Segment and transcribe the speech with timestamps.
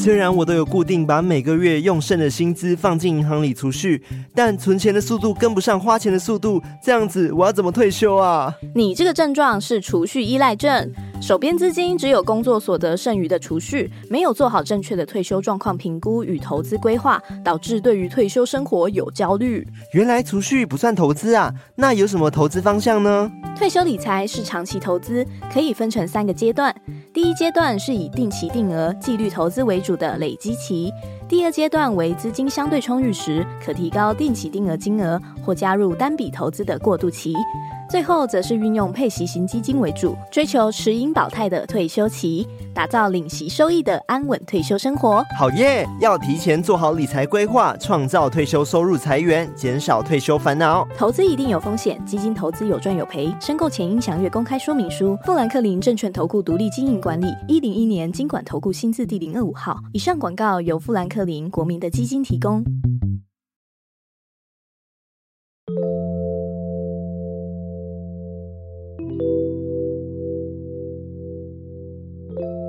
[0.00, 4.00] 虽然我都有固定把每个月用剩的薪资放进银行里储蓄，
[4.32, 8.54] 但存钱的速度跟不上花钱的速度，这样子我要怎么退休啊？
[8.76, 10.90] 你这个症状是储蓄依赖症，
[11.20, 19.66] 手边资金只有工作所得剩余的储蓄，没有做好正确的退休状况评估与投资规划，导致对于退休生活有焦虑。
[19.92, 21.52] 原来储蓄不算投资啊？
[21.74, 23.30] 那有什么投资方向呢？
[23.58, 26.74] 退休理财是长期投资，可以分成三个阶段。
[27.12, 30.88] 第一阶段是以定期定额、纪律投资为主的累积期；
[31.28, 37.34] 第二阶段为资金相对充裕时，可提高定期定额金额或加入单笔投资的过渡期。
[37.88, 45.24] 最后则是运用配息型基金为主，追求持盈保泰的退休期，打造领息收益的安稳退休生活。
[45.38, 45.88] 好耶！
[46.00, 50.86] 要提前做好理财规划，创造退休收入财源，减少退休烦恼。
[50.96, 55.18] 投资一定有风险，基金投资有赚有赔，申购前应详阅公开说明书。
[55.24, 59.78] 富兰克林证券投顾独立经营管理，一零一年金管投顾新字第零二五号。
[59.94, 62.62] 以上广告由富兰克林国民的基金提供。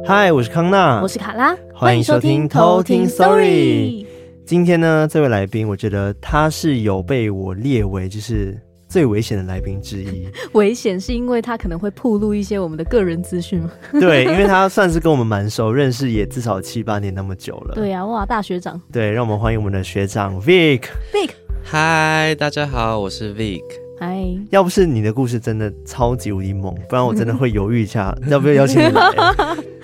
[0.10, 4.08] 嗨，我是康娜，我是卡拉，欢迎收听偷听 Story。
[4.44, 10.28] 今天呢，这位来宾，我觉得他是有被我列为就是最危险的来宾之一。
[10.54, 13.70] 危险是因为他可能会暴露一些我们的个人资讯吗？
[14.02, 17.76] 对，因为他算是跟我们蛮熟，认识也至少七八年那么久了。
[17.76, 18.82] 对呀、啊，哇，大学长。
[18.92, 20.86] 对，让我们欢迎我们的学长 Vic。
[21.14, 21.30] Vic，
[21.64, 23.62] 嗨，大家好，我是 Vic。
[24.00, 29.12] 嗨，要不是你的故事真的超级无敌猛，不然我真的会犹豫一下 要不要邀请你来。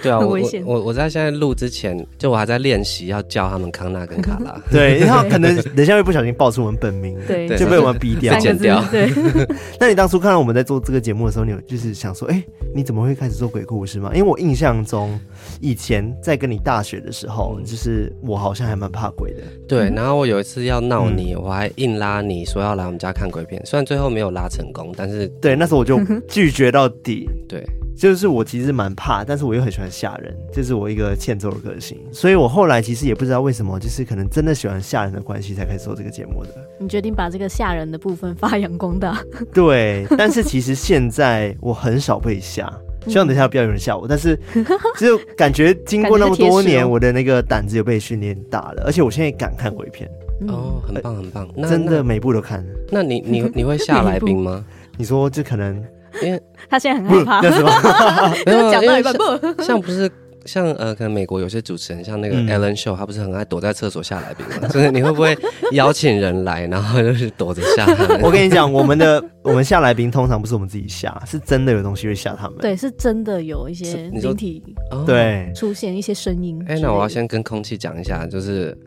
[0.01, 4.59] 对啊，我我我在现在录之前，就我还在练习要叫他们康纳跟卡拉。
[4.71, 8.83] 对，然后可能等一下会不小心爆出我们本名，对，就被我们逼掉、剪掉。
[8.91, 9.11] 对。
[9.79, 14.11] 那你当初看到我们在做这个节目的时候，你有就是想说，哎、欸，你怎么会开始做鬼故事吗？
[14.13, 15.19] 因为我印象中，
[15.61, 19.41] 以前在跟你大学的时候，就是我好像还蛮怕鬼的。
[19.67, 27.29] 对，然后我有一次要闹你、嗯，我还硬拉你说要来我们家看鬼片，虽然最后没有拉成功，但是对，那时候我就 拒绝到底。
[27.47, 27.65] 对。
[27.97, 36.49] 就是我其实蛮怕，但是我又很喜欢吓人，这、就是我一个欠揍的个性，所以我后来其实也不知道为什么，就是可能真的喜欢吓人的关系才开始做这个节目的。
[36.77, 39.17] 你决定把这个吓人的部分发扬光大？
[39.53, 42.71] 对，但是其实现在我很少被吓，
[43.07, 44.37] 希望等一下不要有人吓我，但是
[44.99, 50.09] 就感觉经过那么多年， 我的那个胆子有被训练大了，而且我现在敢看鬼片
[50.49, 52.61] 哦，很棒很棒，真的每部都看。
[52.91, 54.65] 那你你你会吓来宾吗？
[54.97, 55.81] 你说这可能。
[56.23, 57.41] 因 为他现在很害怕？
[58.45, 59.13] 没有，因为像，
[59.65, 60.09] 像不是
[60.45, 64.67] 像呃，可能美国有些主持人，像那个 Ellen Show，他不是很爱躲在厕所下来宾吗？
[64.69, 65.37] 所以你会不会
[65.71, 67.85] 邀请人来，然后就是躲着吓？
[68.21, 72.57] 我跟你讲，我们的我们下来宾通常不是我们自己下，是真的有东西会吓他们。
[72.59, 74.61] 对，是真的有一些灵体
[75.05, 76.63] 对出现一些声音。
[76.67, 78.77] 哎、欸，那我要先跟空气讲一下，就是。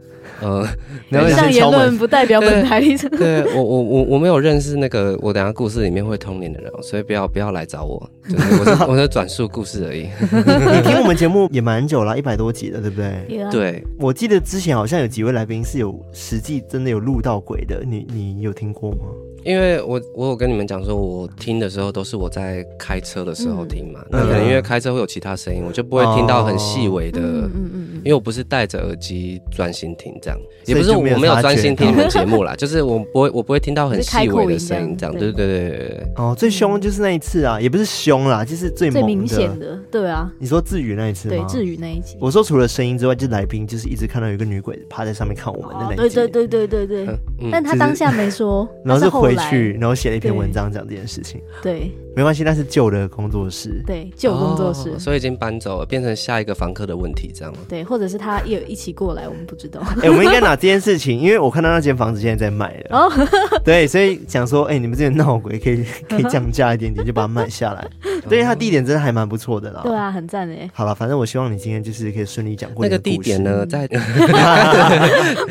[0.42, 0.66] 嗯，
[1.10, 3.10] 以上言论不代表本台立场。
[3.10, 8.10] 对我，我，我，我没有认识那个我等下故事里面会通灵的人，所以不要不要来找我。
[8.28, 10.08] 就是、我是 我是转述故事而已。
[10.76, 13.50] 你听我们节目也蛮久了，一百多集了，对不对？
[13.50, 13.84] 对。
[13.98, 18.98] 我记得之前好像有几位来宾是有实际真的有录到鬼的，你你有听过吗？
[19.44, 24.00] 因为我我有跟你们讲说，我听的时候都是我在开车的时候听嘛。
[24.10, 27.20] 那、嗯、可能因为开车会有其他声音，我就不会听到很细微的。
[27.20, 27.88] 嗯嗯嗯。
[28.04, 36.06] 因为我不是戴着耳机专心听，这样也不是我没有专心听你们节目啦， 就是我不会我不会听到很细微的声音，这样对对对对对。
[36.16, 39.78] 哦，最凶就是那一次啊，也不是凶啦，就是最最明显的。
[39.90, 40.30] 对啊。
[40.38, 41.34] 你说至于那一次吗？
[41.36, 42.16] 对，至于那一集。
[42.20, 46.14] 我说除了声音之外，就来宾就是一直看到有一个女鬼趴在上面看我们的那一集。
[46.14, 47.14] 对对对对对对。
[47.40, 47.50] 嗯。
[47.50, 51.40] 但他当下没说， 然后是回去，然后写了一篇文章讲这件事情。
[51.62, 51.90] 对。
[52.16, 53.80] 没关系，那是旧的工作室。
[53.86, 57.60] 对，旧工作室，所以已经搬走了，变成下一个房客的问题，这样吗？
[57.68, 59.80] 对，或者是他也有一起过来，我们不知道。
[60.02, 62.98] 哎、欸，我们应该拿这件事情，因为我看到那间房子现在在卖了。
[62.98, 63.12] 哦，
[63.64, 67.88] 对，所以想说，哎、欸，你们这边闹鬼可以 可以降价一点点，就把它卖下来。
[68.28, 69.82] 对，它地点真的还蛮不错的啦。
[69.84, 70.68] 对啊，很赞哎。
[70.74, 73.88] 好了，反正我希望你今天就是可以顺利讲过那个地点呢，在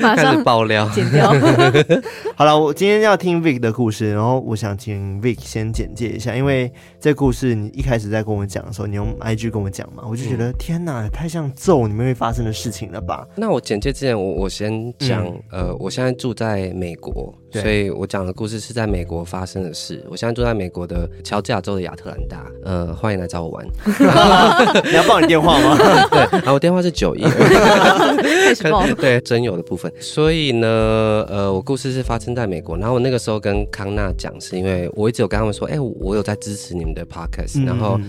[0.01, 1.33] 马上爆料剪掉。
[2.35, 7.47] 好了，我今天要听 Vic 的故事，然后我想请 Vic 先简介一下，因为这故事。
[7.57, 13.27] 你一开始在跟我讲的时候，你用 IG 跟我讲嘛，我就觉得、嗯、天哪，太像咒里面会发生的事情了吧？
[13.35, 20.03] 那我简介之前，我我先讲、嗯，呃，我现在住在美国，所以我讲的故事是在美国发生的事。
[20.09, 23.65] 我现在住在美国的乔治亚州的亚特兰大，呃，欢迎来找我玩。
[24.85, 25.77] 你要报你电话吗？
[26.11, 27.21] 对，然后我电话是九一。
[28.97, 29.91] 对，真有的部分。
[29.99, 30.67] 所以呢，
[31.29, 37.99] 呃，我故事是发生在美国，然后我那个时候跟康纳讲，是因为我一直有跟他们说，哎、欸，我有在支持你们的 podcast，、嗯、然后，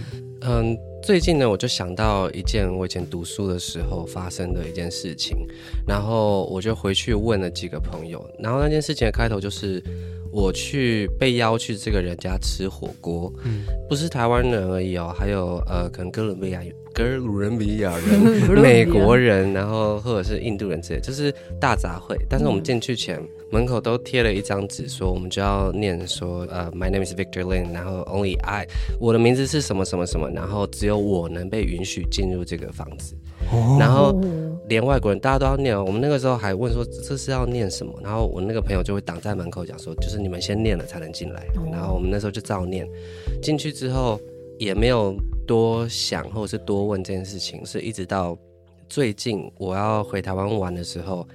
[0.43, 5.47] 嗯，最近呢，我就想到一件我以前读书的时候发生的一件事情，
[5.87, 9.83] 然后我就回去问了几个朋友，然后那件事情的开头就是。
[10.31, 16.63] 我去被邀去这个人家吃火锅，嗯，不是台湾人而已哦，还有呃，可能哥伦比亚、
[16.99, 22.17] 哥伦比亚 人、美国人，然后或者是印度人之类，就是大杂烩。
[22.29, 23.23] 但是我们进去前，
[23.53, 28.67] 门口都贴了一张纸，说我们就要念说，呃，My name is Victor Lin，然后 Only I，
[28.99, 33.15] 我的名字是什么什么什么，然后只有我能被允许进入这个房子，
[33.79, 34.21] 然后。
[34.69, 41.47] 连外国人大家都要念，我们那个时候还问说，这是要念什么，然后我那个朋友就会挡在门口讲说，就是你们先念了才能进来。
[41.73, 42.87] 然后我们那时候就照念，
[43.41, 44.21] 进去之后
[44.59, 45.17] 也没有
[45.49, 48.37] 多想或者是多问这件事情，是一直到
[48.89, 51.27] 最近我要回台湾玩的时候，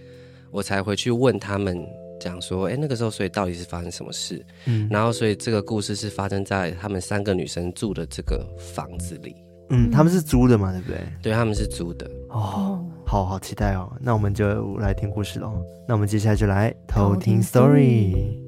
[0.52, 1.84] 我才回去问他们
[2.22, 4.46] 讲说，哎，那个时候所以到底是发生什么事？
[4.66, 9.36] 嗯，然后所以这个故事是发生在他们三个女生住的这个房子里。
[9.70, 10.98] 嗯，他们是租的嘛，对不对？
[11.24, 12.10] 对，他们是租的。
[12.30, 12.86] 哦。
[13.06, 13.92] 好好期待哦！
[14.00, 15.64] 那我们就来听故事喽。
[15.88, 18.43] 那我们接下来就来偷听 story。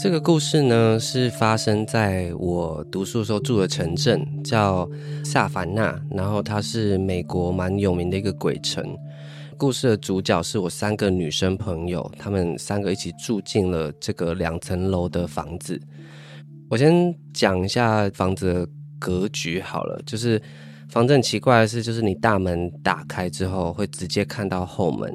[0.00, 4.88] 这个故事呢，是发生在我读书的时候住的城镇，叫
[5.24, 6.00] 萨凡纳。
[6.08, 8.96] 然后它是美国蛮有名的一个鬼城。
[9.56, 15.80] 故事的主角是我三个女生朋友，她们三个一起住进了这个两层楼的房子。
[16.70, 18.68] 我先讲一下房子的
[19.00, 20.40] 格局好了，就是
[20.88, 25.12] 房子很奇怪的是，就是你大门打开之后会直接看到后门，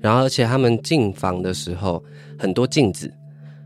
[0.00, 2.02] 然后而且他们进房的时候
[2.38, 3.12] 很多镜子。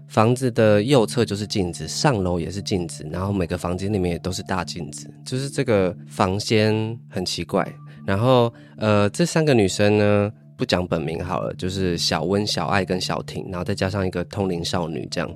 [0.06, 7.66] 房子的右侧就是镜子，上楼也是镜子，然后每个房间里面也都是大镜子，就是这个房间很奇怪。
[8.06, 15.28] 然后，呃，这三个女生呢，不讲本名好了，就是小温、小爱跟小婷，然后再加上一个通灵少女这样。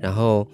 [0.00, 0.44] 然后，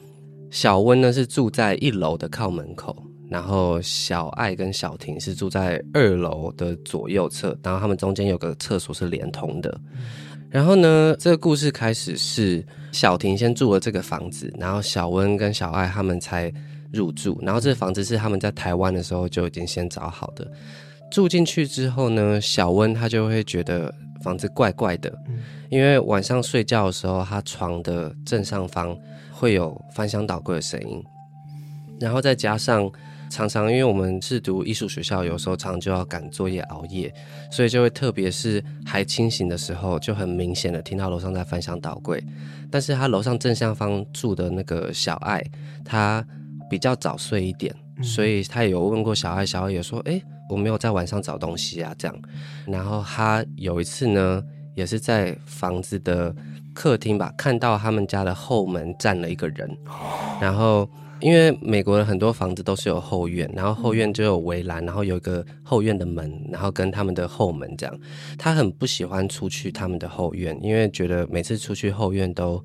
[0.51, 2.95] 小温呢是住在一楼的靠门口，
[3.31, 9.81] 然后小爱跟小婷是住在二楼的左右侧，然后他们中间有个厕所是连通的。
[10.55, 16.53] 然后呢，这个故事开始是小婷先住了这个房子，然后小温跟小爱他们才
[16.93, 17.37] 入住。
[17.43, 20.49] 然后这个房子是他们在台湾的时候就已经先找好的。
[21.11, 23.93] 住进去之后呢，小温他就会觉得
[24.23, 25.13] 房子怪怪的，
[25.71, 28.97] 因为晚上睡觉的时候，他床的正上方
[29.33, 31.03] 会有翻箱倒柜的声音，
[31.99, 32.89] 然后再加上。
[33.35, 37.13] 常常因为我们是读艺术学校，有时候常常就要赶作业熬夜，
[37.51, 42.23] 所以就会特别是还清醒的时候，就很明显的听到楼上在翻箱倒柜。
[42.71, 45.45] 但是他楼上正下方住的那个小爱，
[45.85, 46.25] 他
[46.71, 52.17] 比较早睡一点，所以他也有问过小爱，小爱也说：“哎，我没有在晚上找东西啊。”这样。
[52.69, 54.41] 然后他有一次呢，
[54.77, 56.33] 也是在房子的
[56.73, 59.77] 客厅吧，看到他们家的后门站了一个人，
[60.41, 60.89] 然后。
[61.25, 68.01] 因为美国的很多房子都是有后院，然后后院就有围栏，然后有一个后院的门，然后跟他们的后门这样。
[68.37, 72.63] 他很不喜欢出去他们的后院，因为觉得每次出去后院都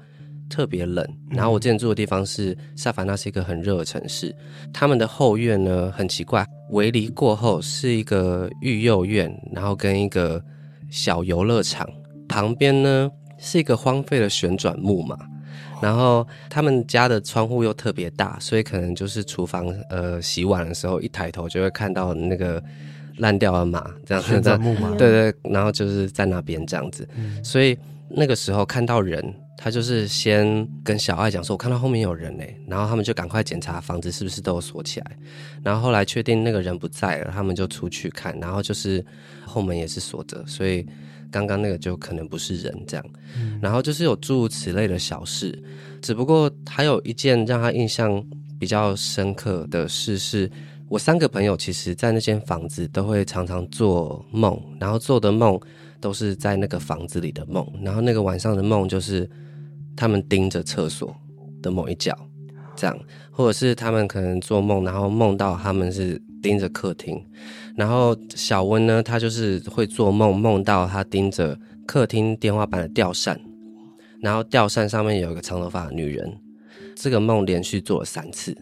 [0.50, 1.07] 特别冷。
[1.29, 4.35] 然后我之前住的地方是萨凡纳，是一个很热的城市。
[4.73, 10.44] 他们的后院呢，很奇怪，围篱过后是一个育幼院，然后跟一个
[10.89, 11.89] 小游乐场，
[12.28, 15.18] 旁边呢是一个荒废的旋转木马。
[15.81, 22.62] 然后他们家的窗户又特别大，所以可能就是厨房呃洗碗的时候一抬头就会看到那个
[23.18, 24.57] 烂掉的马这样子的，
[24.98, 27.78] 对对，然后就是在那边这样子，嗯、所以
[28.09, 35.18] 那个时候看到人，他就是先跟小爱讲说，我看到后面有人嘞，然后他们就赶快检查房子是不是都有锁起来，
[35.64, 39.06] 然后后来确定那个人不在了，他们就出去看，然后就是
[39.45, 40.86] 后门也是锁着，所以。
[41.31, 43.06] 刚刚那个就可能不是人这样，
[43.38, 45.57] 嗯、然后就是有诸如此类的小事，
[46.02, 48.24] 只不过还有一件让他印象
[48.59, 50.50] 比较深刻的事是，
[50.88, 55.59] 我三个朋友其实在那间房子都会常常做梦，然后做的梦
[56.02, 59.30] 都是在那个房子里的梦，然后那个晚上的梦就是
[59.95, 61.16] 他们盯着厕所
[61.62, 62.18] 的某一角，
[62.76, 63.00] 这样，
[63.31, 67.21] 或者是他们可能做梦，然后梦到他们是盯着客厅。
[67.80, 71.57] 然后小温呢，他就是会做梦，梦到他盯着
[71.88, 73.40] 客厅天花板的吊扇，
[74.21, 76.38] 然后吊扇上面有一个长头发的女人。
[76.94, 78.54] 这个梦连续做了三次，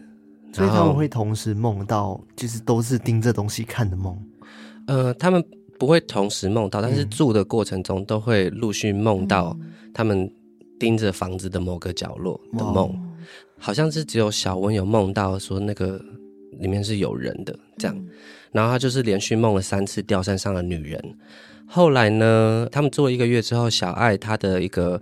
[0.52, 4.16] 所以他们会同时梦到，就是都是盯着东西看的梦。
[4.86, 5.44] 呃，他们
[5.80, 9.58] 不会同时梦到，但是住的过程中都会陆续梦到
[9.92, 10.32] 他们
[10.78, 12.96] 盯着房子的某个角落的梦。
[13.58, 16.00] 好像是只有小温有梦到说那个。
[16.60, 17.96] 里面是有人的这样，
[18.52, 21.02] 然后他就是连续梦了三次吊扇上的女人。
[21.66, 25.00] 后来呢，他们做了一个月之后，小爱她的一个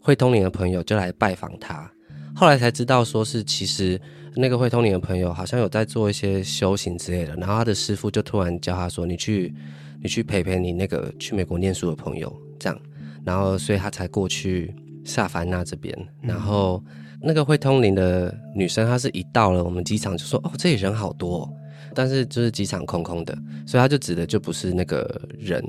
[0.00, 1.88] 会通灵的朋友就来拜访他，
[2.34, 4.00] 后来才知道说是其实
[4.34, 9.54] 那个会通灵的朋友好像有在做一些修行之类的，然后他的师傅就突然叫他说：“你去，
[10.02, 12.80] 你去陪陪你那个去美国念书的朋友。”这样，
[13.24, 14.74] 然后所以他才过去
[15.04, 16.82] 萨凡纳这边，然后
[17.22, 21.52] 那个会通灵的女生，她是一到了我们机场就说：“哦，这里人好多哦。”
[21.98, 23.36] 但是就是机场空空的，
[23.66, 25.60] 所以他就指的就不是那个人。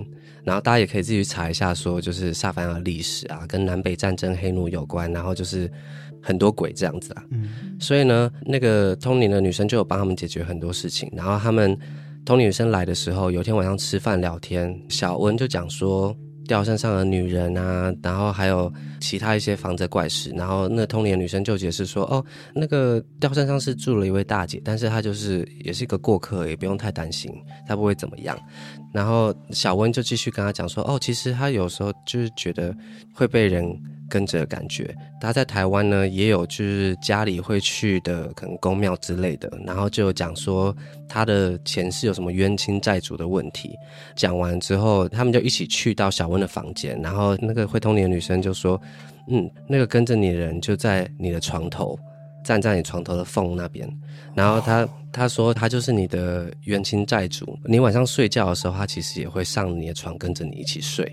[0.44, 5.68] 然后大家也可以自己去查一下，说就是萨凡纳历史啊，跟南北战争黑奴有关，然后就是
[6.22, 7.26] 很多鬼这样子啊。
[7.32, 7.50] 嗯。
[7.80, 11.12] 所以呢，那个通灵的女生就有帮他们解决很多事情。
[11.16, 11.76] 然后他们
[12.24, 16.16] 通灵女生来的时候，有一天晚上吃饭聊天，小温就讲说。
[16.50, 22.26] 吊扇上的女人啊，然后还有其他一些房子怪事，然后那通灵女生就解释说：“哦，
[22.56, 27.32] 那个吊扇上是住了一位大姐，但是她就是也是一个过客，也不用太担心，
[27.68, 28.36] 她不会怎么样。”
[28.92, 32.76] 然后小温就继续跟她讲说：“哦，其实她有时候就是觉得
[33.14, 40.76] 会被人。”跟着感觉，他在台湾呢也有，就是家里会去的，可能宫庙之类的，然后就讲说
[41.08, 43.78] 他的前世有什么冤亲债主的问题。
[44.16, 48.82] 讲完之后，他们就一起去到小温的房间，然后那个会通灵的女生就说
[49.30, 51.98] ：“嗯，那个跟着你的人就在你的床头，
[52.44, 53.88] 站在你床头的缝那边。
[54.34, 61.12] 然后他他说他就是你的冤亲债主，你晚上睡觉的时候，他其实也会上你的床，跟着你一起睡。”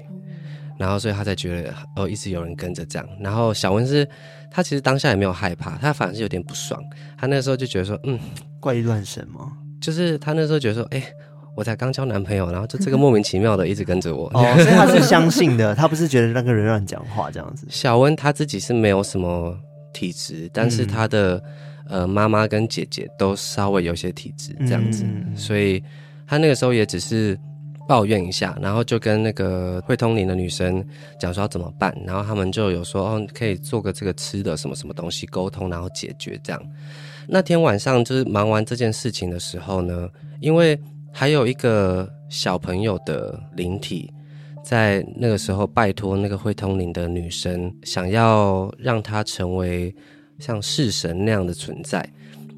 [0.79, 3.09] 然后，所以他才觉得哦，一直有人跟着这样。
[3.21, 4.07] 然后小温是，
[4.51, 6.79] 他其实当下也没有害怕，他反而是有点不爽。
[7.17, 8.19] 他那时候就觉得说，嗯，
[8.61, 9.53] 怪力乱神吗？
[9.81, 11.03] 就是他那时候觉得说，哎，
[11.57, 14.29] 我才刚交男朋友，然后就这个莫名其妙的一直跟着我。
[14.35, 17.67] 哦，所以他是相信的，他不是觉得那个人乱讲话这样子。
[17.71, 19.59] 小温他自己是没有什么
[19.93, 21.43] 体质，但是他的、
[21.89, 25.83] 嗯、呃妈妈跟姐姐都稍微有些体质这样子，嗯、所以
[26.27, 27.39] 他那个时候也只是。
[27.87, 30.85] 抱怨一下，然后就跟那个会通灵的女生
[31.21, 36.63] 讲说要怎么办，然后他们就有说哦，可以做个这个吃的什么什么东西沟通，然后解决这样。
[37.29, 40.09] 那天晚上就是忙完这件事情的时候呢，
[40.41, 40.79] 因为
[41.13, 44.13] 还有一个小朋友的灵体
[44.65, 49.95] 在那个时候拜托那个会通灵的女生，想要让她成为
[50.39, 52.05] 像式神那样的存在。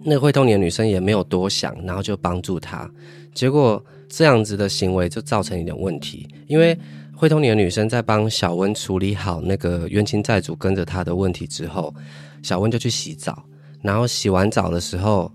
[0.05, 2.91] 那个会通灵的女生也没有多想，然后就帮助她，
[3.35, 3.85] 结果。
[4.09, 6.77] 这样子的行为就造成一点问题，因为
[7.15, 11.95] 会通灵的女生在帮小温处理好那个冤亲债主跟着她的问题之后，
[12.43, 13.45] 小温就去洗澡，
[13.83, 15.31] 然后洗完澡的时候，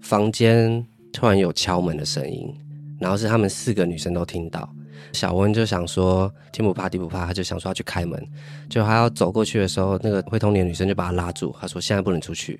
[0.00, 2.52] 房间突然有敲门的声音，
[2.98, 4.68] 然后是他们四个女生都听到，
[5.12, 8.20] 小温就想说天不怕地不怕，他就想说要去开门，
[8.68, 12.58] 就他要走过去的时候，那个会通灵的女生就把他拉住，他说现在不能出去，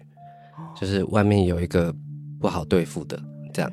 [0.79, 1.93] 就是外面有一个
[2.39, 3.19] 不好对付的。
[3.53, 3.73] 这样，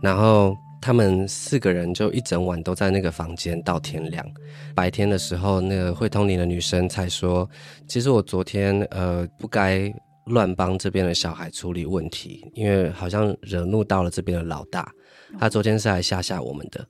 [0.00, 0.54] 然后。
[0.82, 4.26] 他们四个人就一整晚都在那个房间到天亮。
[4.74, 7.48] 白天的时候，那个会通灵的女生才说
[7.86, 9.94] ：“其实我昨天呃不该
[10.26, 14.92] 乱帮这边的小孩处理问题，因为好像惹怒到了这边的老大。
[15.38, 16.84] 他昨天是来吓吓我们的。”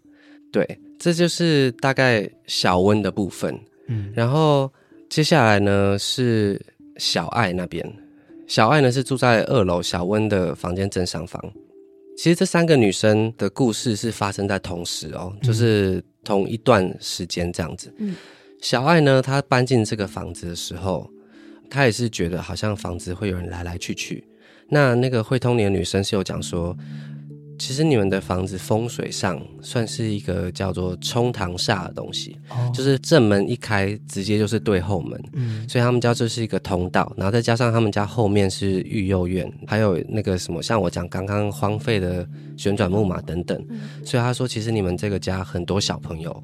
[0.51, 0.67] 对，
[0.99, 3.59] 这就是大概小温的部分。
[3.89, 4.73] 嗯，然后
[5.11, 6.61] 接下来呢是
[6.97, 7.87] 小爱那边。
[8.47, 11.43] 小爱呢是住在二楼小温的房间正上方。
[12.17, 17.93] 其实这三个女生的故事是发生在同时哦，嗯、就是同一段时间这样子。
[17.99, 18.15] 嗯，
[18.61, 21.11] 小爱呢，她搬进这个房子的时候，
[21.69, 24.25] 她也是觉得好像房子会有人来来去去。
[24.69, 26.77] 那那个会通灵的女生是有讲说。
[27.63, 32.75] 其实你们的房子风水上算是一个叫做冲堂煞的东西，oh.
[32.75, 46.43] 就是正门一开，直接就是对后门，嗯，所以他们家就是一个通道，然后再加上他们家后面是育幼院，还有那个什么，像我讲刚刚荒废的旋转木马等等，嗯，所以他说其实你们这个家很多小朋友，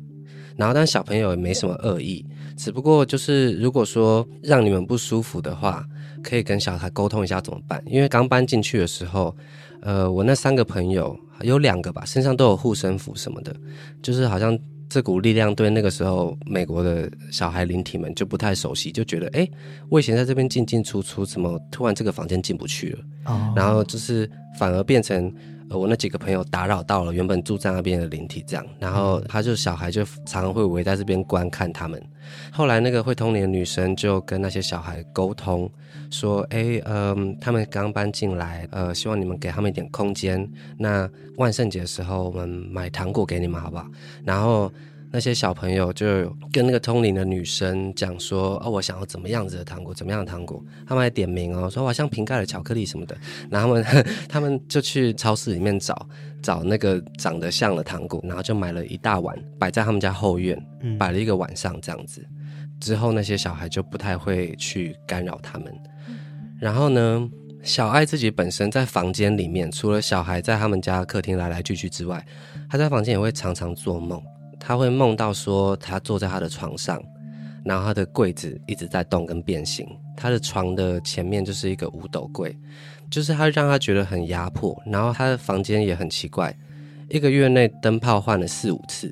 [0.55, 2.25] 然后但小朋友也没什么恶意，
[2.57, 5.85] 只不过就是如果说让你们不舒服的话，
[6.23, 9.37] 可以跟小孩沟通一下怎么办，因为刚搬进去的时候。
[9.83, 13.55] 呃，我那三个朋友有两个吧，身上都有护身符什么的，
[14.03, 14.59] 就是好像
[14.89, 19.49] 这股力量对那个时候美国的小孩灵体们就不太熟悉，就觉得哎，
[19.89, 22.99] 我以前在这边进进出出，怎么突然这个房间进不去了？
[23.27, 25.33] 哦，然后就是反而变成。
[25.71, 32.03] 呃，我那几个朋友打扰到了原本住在那边的灵体，这样，然后他就小孩就常常会围在这边观看他们。
[32.51, 35.71] 后来那个会通灵的女生就跟那些小孩沟通，
[36.11, 40.47] 说：“哎，嗯，他们刚搬进来，呃，希望你们给他们一点空间。
[40.79, 43.87] 那万圣节的时候，我们买糖果给你们，好不好？”
[44.25, 44.71] 然后
[45.11, 46.07] 那些小朋友就
[46.53, 53.17] 跟那个通灵的女生讲说：“哦，我想要怎么样子的糖果，怎么样的糖果？”他们还点名哦，说：“哇，像瓶盖的巧克力什么的。”
[53.51, 56.09] 然后他们 他们就去超市里面找
[56.43, 60.61] 找那个长得像的糖果，然后就买了一大碗，摆在他们家后院，
[60.99, 62.23] 摆了一个晚上这样子。
[62.79, 65.75] 之后那些小孩就不太会去干扰他们。
[66.61, 67.31] 然后呢，
[67.63, 72.23] 小爱自己本身在房间里面，除了小孩在他们家客厅来来去去之外，
[72.69, 74.23] 他在房间也会常常做梦。
[74.69, 77.03] 他会梦到说，他坐在他的床上，
[77.65, 79.89] 然后他的柜子一直在动跟变形。
[80.15, 82.55] 他的床的前面就是一个五斗柜，
[83.11, 84.79] 就是他让他觉得很压迫。
[84.85, 86.55] 然后他的房间也很奇怪，
[87.09, 89.11] 一个月内灯泡换了四五次，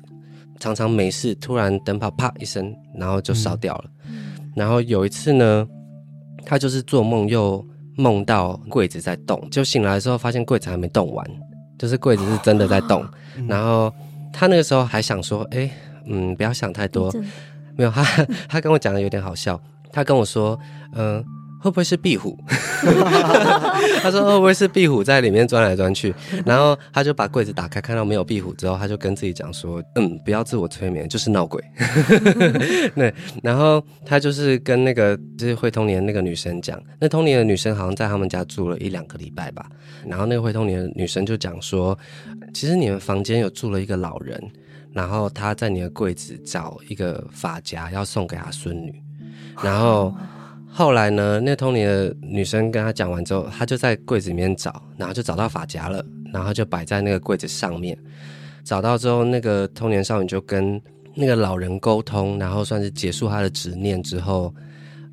[0.59, 3.85] 常常没事，突然灯泡啪一声，然后就烧掉了。
[4.07, 4.35] 嗯。
[4.55, 5.67] 然后有一次呢，
[6.45, 11.27] 他就是做梦又梦到柜子在动，就醒来的时候发现柜子还没动完，
[11.79, 13.03] 就是柜子是真的在动，
[13.47, 13.91] 然后。
[14.37, 15.71] 他那个时候还想说，哎、欸，
[16.05, 17.11] 嗯，不要想太多，
[17.75, 18.03] 没有，他
[18.47, 19.59] 他跟我讲的有点好笑，
[19.91, 20.57] 他跟我说，
[20.93, 21.25] 嗯、呃，
[21.59, 22.37] 会不会是壁虎？
[24.03, 26.13] 他说会不会是壁虎在里面钻来钻去？
[26.45, 31.59] 然后他就把柜子打开，看到没有壁虎之后，他就跟自己讲说，嗯，不要自我催眠，就是闹鬼。
[32.95, 39.65] 对，然后他就是跟那个就是会通灵的那个女生讲，那通灵的女生好像在他们家住了一两个礼拜吧，
[40.07, 41.97] 然后那个会通灵的女生就讲说。
[42.53, 44.41] 其实你们房间有住了一个老人，
[44.93, 49.03] 然后他在你的柜子找一个发夹要送给他孙女，
[49.61, 50.13] 然后
[50.67, 57.97] 后来呢，那通灵的女生跟他讲完之后，他就在柜子里面找，然后就找到发夹了，然后就摆在那个柜子上面。
[58.63, 60.81] 找到之后，那个通年少女就跟
[61.13, 64.53] 那个老人沟通，然后算是结束他的执念之后，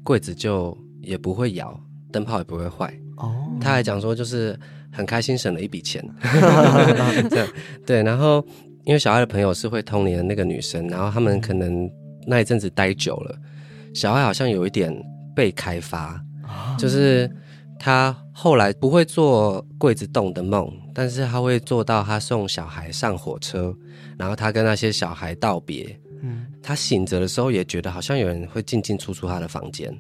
[0.03, 1.79] 柜子就也不会摇，
[2.11, 2.93] 灯泡也不会坏。
[3.17, 4.59] 哦，他还讲说就是。
[4.95, 6.03] 很开心省了一笔钱，
[7.29, 7.47] 对
[7.85, 8.43] 对，然后
[8.85, 11.91] 因为小爱的朋友是会通灵的那个女生，然后他们可能
[12.27, 13.37] 那一阵子待久了，
[13.93, 14.95] 小爱好像有一点
[15.35, 16.19] 被开发，
[16.79, 17.31] 就是
[17.79, 23.75] 她后来不会做柜子洞的梦，但是她会做到她送小孩上火车，
[24.17, 29.93] 然后她跟那些小孩道别，嗯，他醒着的时候也觉得好像有人会进进出出他的房间，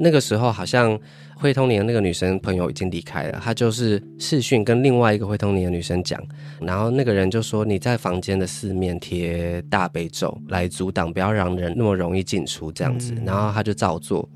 [0.00, 0.98] 那个时候好像。
[1.42, 6.22] 会通灵的那个女生朋友已经离开了，她就是视讯跟另外一个会通灵的女生讲，
[6.60, 14.28] 然后那个人就说，你在房间的四面贴大悲咒来阻挡，不要让人那么容易进出这样子，然后他就照做，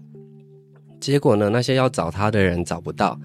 [0.99, 3.21] 结果呢，那些要找他的人找不到，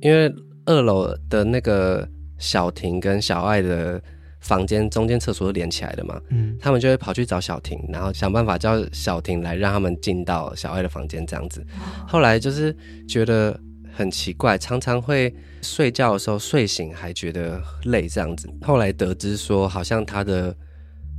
[0.00, 0.32] 因为
[0.64, 4.00] 二楼的那个小婷跟小爱的。
[4.40, 11.64] 房间中间厕所是连起来的嘛，嗯，他们就会跑去找小婷，然后想办法叫小婷来让他们进到小爱的房间这样子。
[12.08, 12.74] 后来就是
[13.06, 13.58] 觉得
[13.94, 18.48] 很奇怪，常常会睡觉的时候睡醒还觉得累这样子。
[18.62, 20.56] 后来得知说，好像他的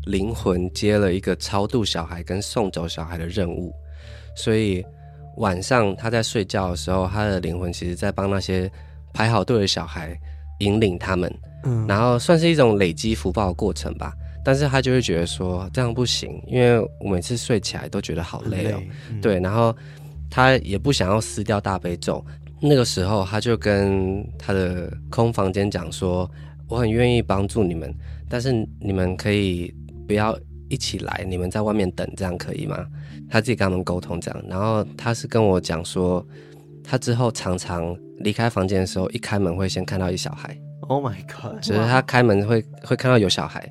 [0.08, 3.72] 灵魂接了一个超度小孩跟送走小孩的任务，
[4.36, 4.84] 所以
[5.38, 8.70] 晚上他在睡觉的时候，他的灵魂其实在帮那些
[9.14, 10.20] 排好队的小孩
[10.64, 11.34] 引领他们。
[11.64, 14.12] 嗯，然后算是一种累积福报的过程吧，
[14.44, 19.76] 但是他就会觉得说这样不行，因为我每次睡起来都觉得好累哦，累嗯、对，然后
[20.28, 22.26] 他也不想要撕掉大悲咒，
[22.60, 26.28] 那个时候他就跟他的空房间讲说，
[26.68, 27.94] 我很愿意帮助你们，
[28.28, 29.72] 但是你们可以
[30.08, 30.36] 不要
[30.68, 32.88] 一起来，你们在外面等，这样可以吗？
[33.30, 36.26] 他自己跟他们沟通这样，然后他是跟我讲说，
[36.92, 40.54] 他之后常常离开房间的时候，一开门会先看到一小孩。
[40.82, 41.62] Oh my god！
[41.62, 43.66] 只是他开门会会看到有小孩，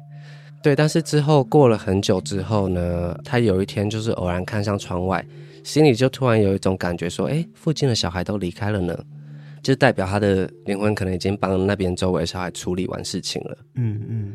[0.62, 0.74] 对。
[0.74, 5.22] 但是之后过了很久之后呢，他有一天就是偶然看向窗外，
[5.62, 8.98] 心里就突然有一种感觉，说：“哎，附近的小孩都离开了呢，
[9.62, 14.32] 就代表他的灵魂可能已经帮那边周围的小孩处理完事情了。”嗯嗯。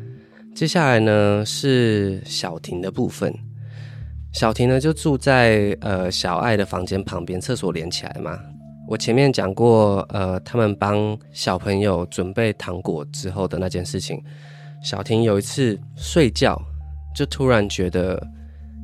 [0.54, 3.34] 接下来呢是小婷的部分，
[4.32, 8.38] 小婷呢就住在呃小爱的房间旁边，厕所连起来嘛。
[8.88, 14.22] 我前面讲过，呃，他们帮小朋友准备糖果之后的那件事情。
[14.82, 16.56] 小婷有一次睡觉，
[17.14, 18.24] 就突然觉得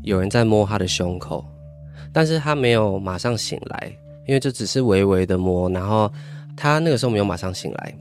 [0.02, 1.44] 有人在摸她的胸口，
[2.12, 3.92] 但是她没有马上醒来，
[4.26, 5.70] 因为就只是微微的摸。
[5.70, 6.12] 然后
[6.56, 7.94] 她那个时候没有马上醒来，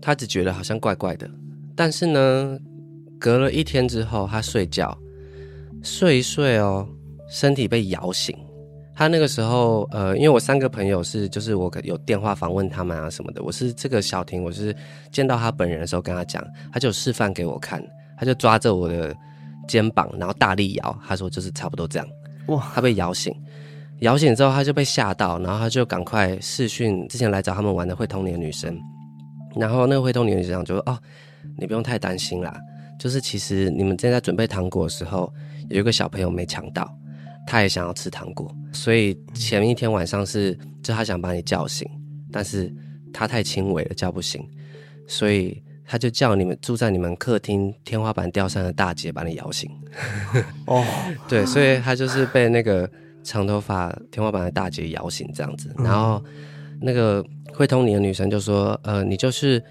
[0.00, 1.28] 她只觉得好像怪怪的。
[1.74, 2.56] 但是呢，
[3.18, 4.96] 隔了一天之后，她睡觉，
[5.82, 6.86] 睡一睡哦，
[7.28, 8.36] 身体被摇醒。
[8.98, 13.40] 他那个时候，呃，因为我三个朋友是，就是我有电话访问他们啊什么的。
[13.44, 14.74] 我是这个小婷，我是
[15.12, 17.80] 见到他本人的时候跟他讲，他就示范给我看，
[18.18, 19.14] 他就抓着我的
[19.68, 22.08] 肩膀，然后大力摇，他说就是差不多这样。
[22.48, 22.72] 哇！
[22.74, 23.32] 他被摇醒，
[24.00, 28.76] 摇醒之后他就被吓到，然后他就赶快视讯之前来找他们玩的会通灵的女生，
[29.54, 30.98] 然后那个会通灵的女生就说：“哦，
[31.56, 32.52] 你不用太担心啦，
[32.98, 35.32] 就是其实你们正在准备糖果的时候，
[35.68, 36.92] 有一个小朋友没抢到，
[37.48, 41.88] 他也想要吃糖果，所以前一天晚上是就他想把你叫醒，
[42.30, 42.72] 但是
[43.12, 44.46] 他太轻微了叫不醒，
[45.06, 49.70] 所以他就叫你们住在你们客厅天花板吊扇的大姐把你摇醒。
[50.66, 50.84] 哦，
[51.26, 52.88] 对，所以他就是被那个
[53.24, 56.22] 长头发天花板的大姐摇醒这样子，然后
[56.80, 59.62] 那个会通灵的女生就说：“呃，你就是。”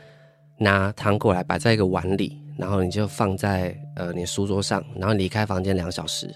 [0.59, 6.33] 拿糖果来摆在一个碗里，然后你就放在呃你书桌上，然后离开房间两小时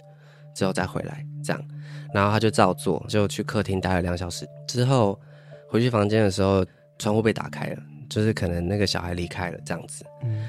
[0.54, 1.62] 之后再回来，这样，
[2.14, 5.20] 然后他就照做，就去客厅待了两小时之后，
[5.68, 6.66] 回去房间的时候，
[6.98, 7.78] 窗户被打开了，
[8.10, 10.06] 就是可能那个小孩离开了这样子。
[10.24, 10.48] 嗯，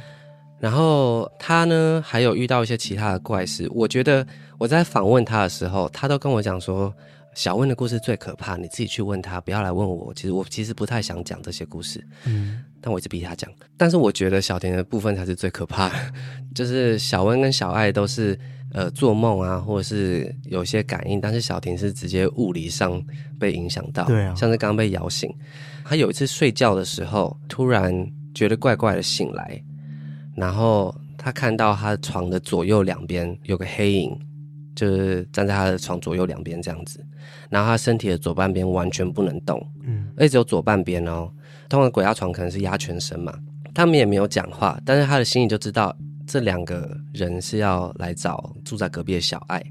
[0.58, 4.26] 然后他呢还有遇到一些其他的怪事，我觉得
[4.58, 6.94] 我在访问他的时候，他都跟我讲说。
[7.34, 10.12] 小温的故事最可怕，你自己去问他，不要来问我。
[10.12, 13.50] 其实我其实不太想讲这些故事，嗯，但我一直逼他讲。
[13.78, 15.94] 但是我觉得小田的部分才是最可怕的，
[16.54, 18.38] 就是小温跟小爱都是
[18.72, 23.02] 呃做梦啊，或者是有些感应，但是小婷是直接物理上
[23.38, 25.32] 被影响到，对啊，像是刚刚被摇醒。
[25.84, 29.62] 他有一次睡觉的时候，突然觉得怪怪的醒来，
[30.36, 34.18] 然后他看到他床的左右两边有个黑影，
[34.74, 37.04] 就是站在他的床左右两边这样子。
[37.50, 41.30] 然后他身体的左半边完全不能动，嗯，而且只有左半边哦。
[41.68, 43.32] 通常鬼压床可能是压全身嘛，
[43.74, 45.94] 他们也没有讲话，但是他的心里就知道
[46.26, 49.62] 这两个人是要来找住在隔壁的小爱。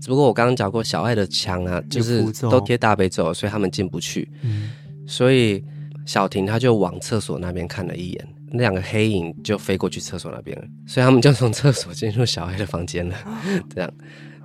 [0.00, 4.30] 只不过我刚刚讲过，小爱的墙啊，就是都贴大悲咒，所以他们进不去。
[4.42, 4.70] 嗯，
[5.06, 5.64] 所以
[6.04, 13.16] 小婷她就往厕所那边看了一眼，那两个黑影就飞过去厕所那边了，所以他们就从厕所进入小爱的房间了。
[13.74, 13.90] 这样，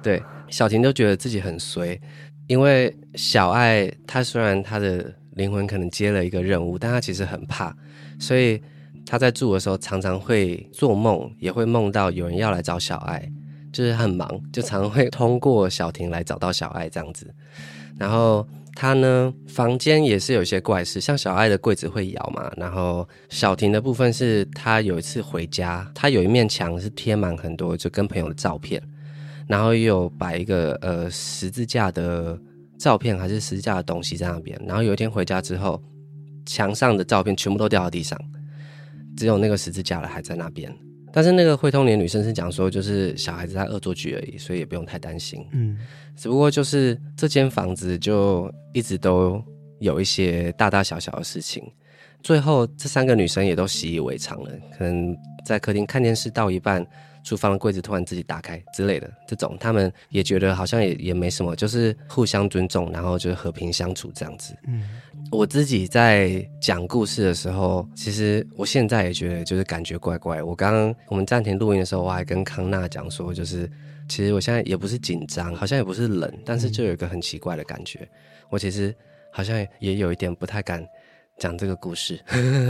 [0.01, 1.99] 对，小婷就觉得自己很衰。
[2.47, 7.75] 因为小爱，她虽然她的灵魂可能接了一个任务，但她其实很怕，
[8.19, 8.59] 所以
[9.05, 13.29] 他在住的时候常常会做梦，也会梦到有人要来找小爱，
[13.71, 17.33] 就是很忙，就常会通过小婷来找到小爱这样子。
[17.97, 22.51] 然后他呢，房间也是有些怪事，像小爱的柜子会摇嘛。
[22.55, 28.81] 然后小婷的部分是他有一次回家，他有一面墙是贴满很多就跟朋友的照片。
[29.47, 32.39] 然后又有摆一个呃十字架的
[32.79, 34.59] 照片，还是十字架的东西在那边。
[34.65, 35.83] 然后有一天回家之后，
[36.45, 38.17] 墙上的照片全部都掉到地上，
[39.15, 40.73] 只有那个十字架了还在那边。
[41.13, 45.45] 但是那个会通灵女生是讲说，就是小孩子在恶作剧而已，所以也不用太担心。
[45.51, 45.77] 嗯，
[46.15, 49.43] 只不过就是这间房子就一直都
[49.79, 51.63] 有一些大大小小的事情。
[52.23, 56.85] 最后这三个女生也都习以为常了，可能在客厅看电视到一半。
[57.23, 64.55] 厨房的柜子突然自己打开之类的，这种他们也觉得好像也也没什么，就是互相尊重，然后就是和平相处这样子。
[64.65, 64.89] 嗯，
[65.31, 70.43] 我自己在讲故事的时候，其实我现在也觉得就是感觉怪怪。
[70.43, 73.69] 我刚刚我们暂停录音的时候，我还跟康纳讲说，就是
[74.09, 77.99] 其实我现在也不是紧张，好像也不是冷，但是就有一个很奇怪的感觉。
[78.01, 78.09] 嗯，
[78.49, 78.93] 我其实
[79.31, 80.85] 好像也有一点不太敢。
[81.39, 82.19] 讲这个故事，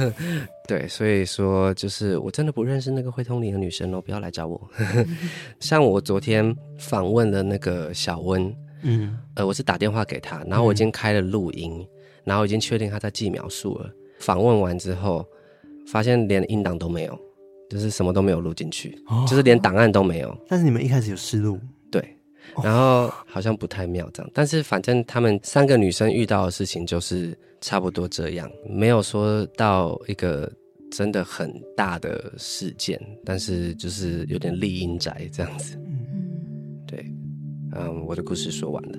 [0.65, 4.61] 对，所以说就是我真的不认识那个会通灵的女生哦，不要来找我。
[5.59, 11.87] 像我昨天访问的那个小温，嗯，呃，我是打电话给她，然后我已经开了录音，嗯、
[12.23, 13.89] 然后已经确定他在记描述了。
[14.19, 15.25] 访问完之后，
[15.87, 17.19] 发现连音档都没有，
[17.69, 20.37] 就是什么都没有录进去，哦、就是连档案都没有。
[20.47, 21.59] 但是你们一开始有试录，
[21.91, 22.03] 对，
[22.63, 24.31] 然后好像不太妙这样。
[24.33, 27.37] 但是反正他们三个女生遇到的事情就是。
[27.63, 30.51] 差不多这样，没有说到一个
[30.91, 35.77] 真的很大的事件，但是就是有点厉阴宅这样子。
[35.85, 37.05] 嗯，对，
[37.75, 38.97] 嗯，我的故事说完了。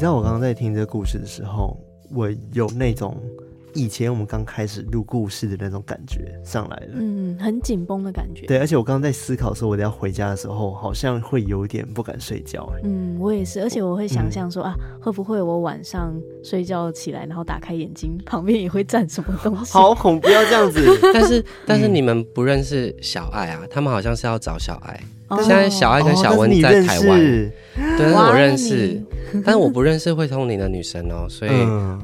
[0.00, 1.76] 知道我刚刚在听这个故事的时候，
[2.14, 3.14] 我有那种
[3.74, 8.46] 以前我们刚开始录故事的那种感觉上来了，嗯，很紧绷的感觉。
[8.46, 12.66] 对，而且我刚刚在思考说，我要回家的时候，好像会有点不敢睡觉。
[12.82, 19.70] 嗯，我也是，而且我会想象说、嗯、啊，会不会我晚上睡觉起来，然后打开眼睛，旁边也会站什么东西？
[19.76, 20.80] 好恐怖，不要这样子。
[21.12, 23.64] 但是，但是你们不认识小爱啊？
[23.70, 24.98] 他们好像是要找小爱。
[25.38, 27.52] 现在小爱跟小温在台湾，对，
[27.98, 29.00] 但是我认识，
[29.44, 31.52] 但是我不认识会通灵的女生哦，所以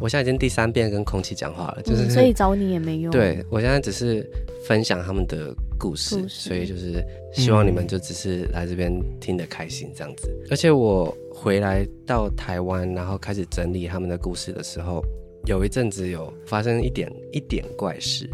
[0.01, 3.11] 我现在已经第三遍跟空气讲话了，就是、嗯、所以找你也没用。
[3.11, 4.25] 对，我现在只是
[4.67, 10.29] 分享他们的故事，所以就是希望你们就只是来这边听得开心这样子。
[10.29, 15.03] 嗯、而且我回来到台湾，然后开始整理他们的故事的时候，
[15.47, 18.29] 有一阵子有发生一点一点怪事，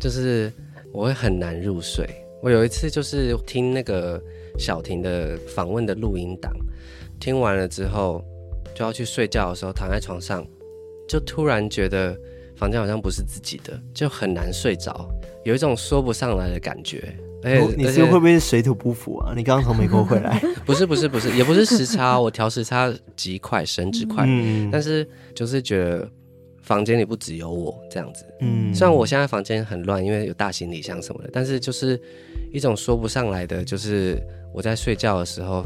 [0.00, 0.52] 就是
[0.92, 2.04] 我会很难入睡。
[2.42, 4.20] 我有一次就是听那个
[4.58, 6.52] 小婷的访问的录音档，
[7.18, 8.22] 听完了之后
[8.74, 10.44] 就要去睡觉的时候，躺在床上
[11.08, 12.14] 就突然觉得。
[12.54, 15.08] 房间好像不是自己的，就很难睡着，
[15.42, 17.12] 有一种说不上来的感觉。
[17.42, 19.32] 哎，你是会不会是水土不服啊？
[19.34, 20.40] 你刚刚从美国回来？
[20.64, 24.24] 不是不是不是，也不是时差，我调时差极快，神之快。
[24.28, 26.08] 嗯，但是就是觉得
[26.62, 28.24] 房间里不只有我这样子。
[28.40, 32.00] 嗯，虽然我现在房间很乱，因为有大行李箱什么的，但是就是
[32.52, 34.18] 一种说不上来的，就是
[34.54, 35.64] 我在睡觉的时候，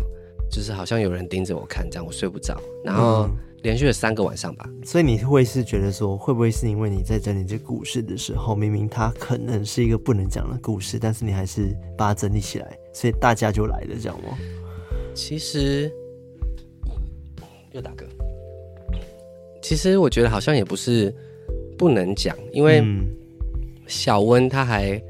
[0.51, 3.23] 就是好像有人盯着我看，这样我睡不着，然后。
[3.25, 14.39] 嗯连续了三个晚上吧，所以你会是觉得说，会不会是因为你在整理这故事的时候，明明它可能是一个不能讲的故事，但是你还是把它整理起来，所以大家就来了，这样吗？
[15.15, 15.91] 其实
[17.73, 18.05] 又打嗝。
[19.67, 21.13] 其实我觉得好像也不是
[21.77, 22.85] 不能讲，因为
[23.89, 25.03] 小温他还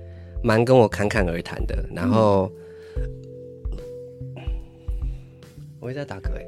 [0.43, 2.51] 蛮跟我侃侃而谈的，然后、
[4.35, 4.43] 嗯、
[5.79, 6.43] 我也在打嗝哎，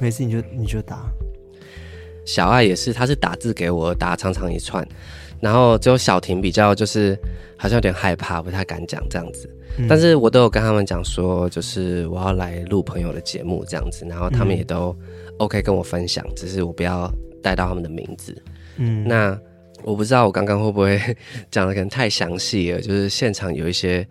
[0.00, 1.08] 没事，你就你就打。
[2.24, 4.84] 小爱也是，他是打字给我，打长长一串，
[5.38, 7.16] 然后只有小婷比较就是
[7.56, 9.48] 好像有点害怕，不太敢讲这样子。
[9.78, 14.92] 嗯、但是我都有跟他们讲说，就是我要来录朋友的节目这样子，然后他们也都
[15.38, 17.08] OK 跟我分享，只是我不要
[17.46, 18.36] 带到他们的名字。
[18.78, 19.38] 嗯，那
[19.84, 21.00] 我不知道我刚刚会不会
[21.50, 24.06] 讲的可能太详细了，就是现场有一些。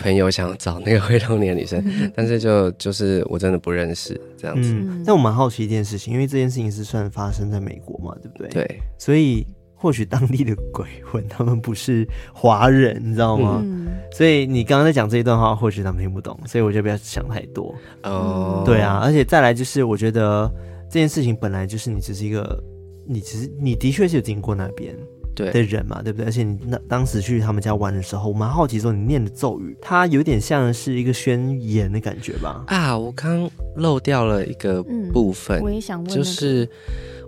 [0.00, 4.70] 朋友想找那个会通灵的女生， 但是就就是我真的不认识这样子。
[4.72, 8.48] 嗯，但我蛮好奇一件事情，因为这件事情是算发生在美国嘛，对不对？
[8.48, 13.60] 对，所以或许当地的鬼魂他们不是华人，你知道吗？
[13.66, 17.74] 嗯，所以你刚刚在讲这一段话，或许他们听不懂，所以我就不要想太多。
[18.04, 20.48] 哦，对啊，而且再来就是，我觉得
[20.90, 22.62] 这件事情本来就是你只是一个，
[23.06, 24.94] 你只是你的确是有经过那边。
[25.34, 26.26] 对的人嘛，对不对？
[26.26, 32.64] 而且你那当时去他们家玩的时候，我蛮好奇说你念的咒语，它有点像是一个宣言的感觉吧？
[32.66, 36.68] 啊，我刚漏掉了一个部分，嗯、我也想问、那个，就是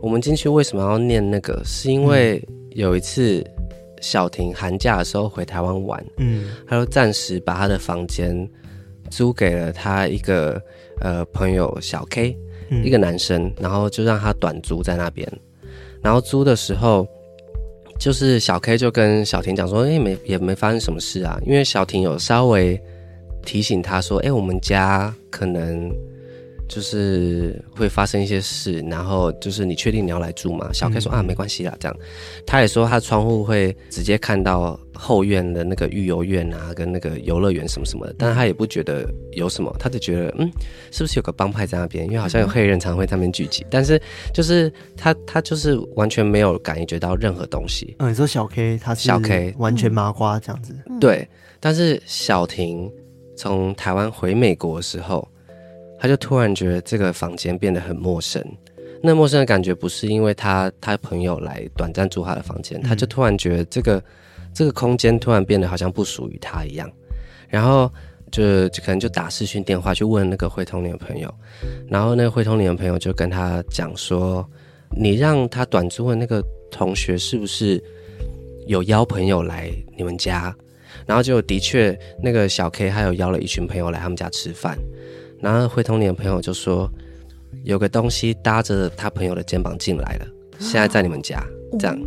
[0.00, 1.62] 我们进去为什么要念那个？
[1.64, 3.48] 是因为有一次
[4.00, 8.36] 小婷寒假的时候回台湾玩，嗯，他就暂时把他的房间
[9.08, 10.60] 租给了他一个
[11.00, 12.36] 呃朋友小 K，、
[12.84, 15.26] 一个男生，然后就让他短租在那边，
[16.02, 17.06] 然后租的时候。
[17.98, 22.80] 就是小 K 就跟小婷讲说，哎、没也没发生什么事啊，因为小婷有稍微
[23.44, 25.92] 提醒他说，哎、我们家可能
[26.70, 30.70] 就是会发生一些事，然后就是你确定你要来住吗？
[30.72, 31.96] 小 K 说、嗯、啊，没关系啦，这样。
[32.46, 40.48] 他也说他窗户会直接看到后院的那个育幼院啊，跟那个游乐园什么什么的，但他也不觉得有什么，他就觉得嗯，
[40.92, 42.06] 是不是有个帮派在那边？
[42.06, 44.00] 因为好像有黑人常会在那边聚集，但是
[44.32, 47.96] 就是他他就是完全没有感觉到任何东西。
[47.98, 51.28] 嗯，你说小 K 他是小 K 完全麻瓜这样子，对。
[51.62, 52.90] 但是小婷
[53.36, 55.28] 从台湾回美国的时候，
[56.00, 58.42] 他就突然觉得这个房间变得很陌生。
[59.02, 64.02] 那陌生的感觉不是因为他他朋友来短暂住他的房间，他就突然觉得这个
[64.54, 66.90] 这个空间突然变得好像不属于他一样。
[67.48, 67.90] 然后
[68.30, 71.32] 就就可能就打视讯电话去问那个会通灵的朋友，
[71.88, 74.48] 然后那个会通灵的朋友就跟他讲说
[74.96, 77.82] ：“你让他短租的那个同学是不是
[78.66, 80.54] 有邀朋友来你们家？”
[81.06, 84.78] 然后就的确，那个小 K 还有邀了一群朋友来他们家吃饭。
[85.40, 86.90] 然后会通灵的朋友就说，
[87.64, 90.26] 有个东西搭着他朋友的肩膀进来了，
[90.58, 91.42] 现在在你们家。
[91.78, 91.98] 这样，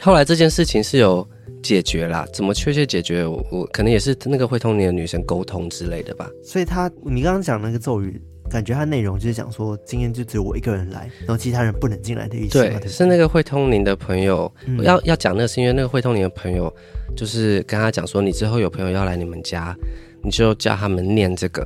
[0.00, 1.26] 后来这件事情是有
[1.62, 3.26] 解决啦，怎么确切解决？
[3.26, 6.30] 我我可能也是那个会通灵的女生沟通之类的吧。
[6.42, 12.58] 所以他，你刚刚讲那个咒语，感觉它内容就是讲说，今天就只有我一个人来，然后其他人不能进来的意思。
[12.58, 16.72] 对，是那个会通灵的朋友、嗯、要要讲那个，是因为那个会通灵的朋友。
[17.16, 19.72] 就是跟他讲说，你之后有朋友要来你们家，
[20.20, 21.64] 你就叫他们念这个，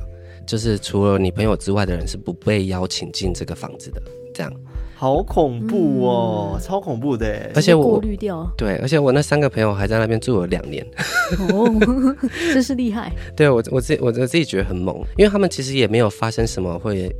[0.49, 4.01] 就是除了你朋友之外的人是不被邀请进这个房子的。
[4.33, 4.51] 这样，
[4.95, 7.51] 好恐怖哦，嗯、超恐怖的。
[7.53, 10.85] 而且我过滤掉，对，而且我那三个朋友还在那边住了两年。
[11.53, 11.69] 哦，
[12.53, 13.11] 真是厉害。
[13.35, 17.13] 对我，我自己，我自己觉得很猛，因为他们其实也没有发生什么会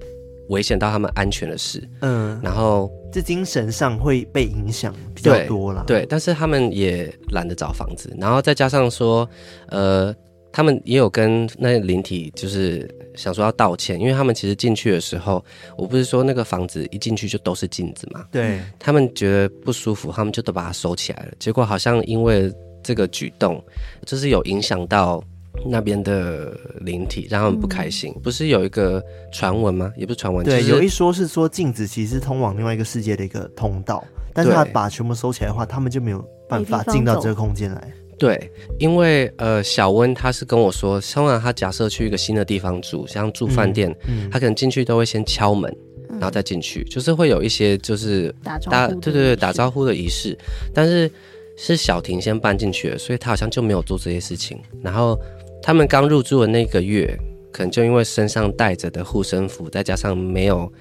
[0.50, 1.88] 危险到他们安全的事。
[2.02, 2.90] 嗯，然后。
[3.12, 9.28] 这精神上会被影响比较多了，对，但是他们也懒得找房子，然后再加上说，
[9.70, 10.16] 呃，
[10.52, 15.44] 他们也有跟那灵体就是想说要道歉，因为他们其实进去的时候，
[15.78, 22.52] 我不是说那个房子一进去就都是镜子嘛，对，他们觉得不舒服，他们就都把它收起来了，结果好像因为
[22.84, 23.64] 这个举动，
[24.06, 25.24] 就是有影响到
[25.66, 28.12] 那边的灵体，让他们不开心。
[28.16, 29.92] 嗯、不是有一个传闻吗？
[29.98, 37.94] 也不是传闻，对，就是、有一说是说镜子其实是通往另外一个世界的一个通道，但是他把全部收起来的话，他们就没有办法进到这个空间来。
[38.20, 45.74] 对，因为呃，小温他是跟我说，通常他假设去一个新的地方住，像住饭店，嗯嗯、他可能进去都会先敲门，
[46.12, 50.38] 然后再进去，嗯、就是会有一些就是打对对对，打招呼的仪式。
[50.74, 51.10] 但是
[51.56, 54.62] 是小婷先搬进去了，所以他好像就没有做这些事情。
[54.84, 55.18] 然后
[55.64, 57.18] 他们刚入住的那个月，
[57.54, 60.72] 可能就因为身上带着的护身符，再加上没有。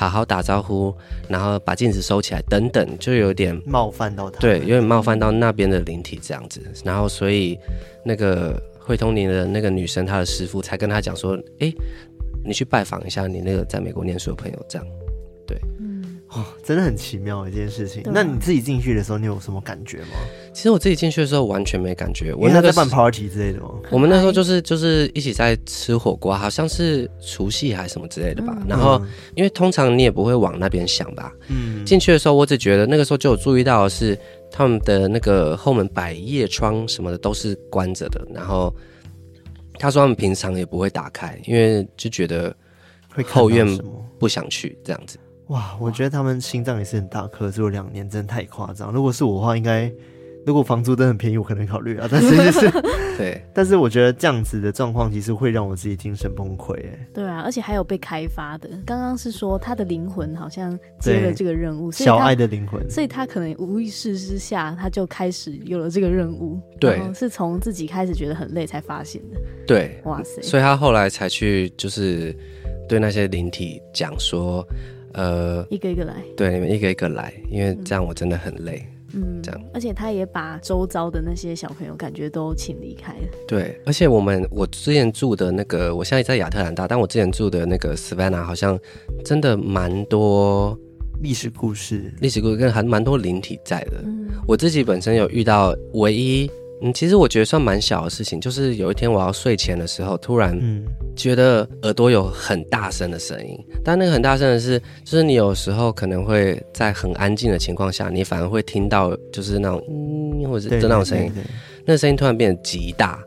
[0.00, 0.94] 好好打招呼，
[1.28, 4.40] 然后把镜子收起来，等等，就有点冒犯到他。
[4.40, 6.62] 对，有点冒犯到那边的灵体这样子。
[6.82, 7.58] 然后，所以
[8.02, 11.70] 那个会通灵的那个女生，她的师傅才跟她讲说：“哎，
[12.42, 14.86] 你去拜访一下你那个在美国念书的朋友。”这样，
[15.46, 15.60] 对。
[16.32, 18.02] 哦，真的很奇妙一件事情。
[18.02, 20.14] 啊、那你自己进去的时候，你有什么感觉吗？
[20.52, 22.32] 其实我自己进去的时候完全没感觉。
[22.32, 23.70] 我那个在办 party 之类的吗？
[23.90, 28.54] 我们那时候就是就是一起在吃火锅，好像是除夕还是什么之类的吧。
[28.60, 29.02] 嗯、然后
[29.34, 31.32] 因为通常你也不会往那边想吧。
[31.48, 31.84] 嗯。
[31.84, 34.16] 进去的时候，我只觉得那个时候就有注意到的是
[34.52, 38.24] 他们的那个后门百叶窗什么的都是关着的。
[38.32, 38.72] 然后
[39.80, 42.54] 他说他们平常也不会打开，因为就觉得
[43.26, 43.66] 后院
[44.16, 45.18] 不想去这样子。
[45.50, 48.92] 哇，我觉得他们心脏也是很大颗，只有两年，真的太夸张。
[48.92, 49.92] 如果是我的话，应该
[50.46, 52.06] 如果房租真的很便宜，我可能考虑啊。
[52.08, 52.70] 但是 就是
[53.18, 56.74] 对，但是我觉得这样子的状况其实会让我自己精神崩溃。
[56.74, 58.70] 哎，对啊，而且还有被开发的。
[58.86, 66.60] 刚刚是说他的灵魂好像接了这个任务，小爱的灵魂，所以他可能无意识之下他就开始有了这个任务。
[66.78, 69.40] 对，是从自己开始觉得很累才发现的。
[69.66, 70.40] 对，哇塞！
[70.42, 72.32] 所以他后来才去就是
[72.88, 74.64] 对那些灵体讲说。
[75.14, 88.78] 呃，一个一个来，对，你们一个一个来，因为这样我真的很累，嗯，这样，而且他也把周遭的那些小朋友感觉都请离开了，对，而且我们我之前住的那个，我现在在亚特兰大，但我之前住的那个 Savannah 好像
[89.24, 90.78] 真的蛮多
[91.22, 96.50] 历史故事，历史故事跟还蛮多灵体在的，嗯，我自己本身有遇到唯一。
[96.82, 100.58] 嗯，其实我觉得算蛮小的事情，就是有一天我要睡前的时候，突然
[101.16, 111.32] 觉得耳朵有很大声的声音，但那个很大声的是，就是你有时候可能会在很安静的情况下，你反而会听到就是那种嗯，或者是那种声音，
[111.84, 113.22] 那声音突然变得极大，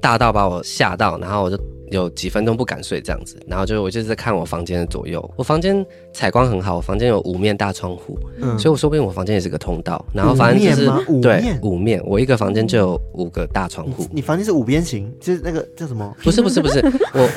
[0.00, 1.56] 大到把我吓到，然后我就。
[1.90, 14.06] 有几分钟不敢睡这样子，然后就我就是在看我房间的左右，我房间采光很好，我房间有五面大窗户，嗯，所以我说不定我房间也是个通道，然后反正就是五面对五面，我一个房间就有五个大窗户。
[14.12, 16.16] 你房间是五边形，就是那个叫什么？
[16.22, 16.80] 不是不是不是，
[17.12, 17.28] 我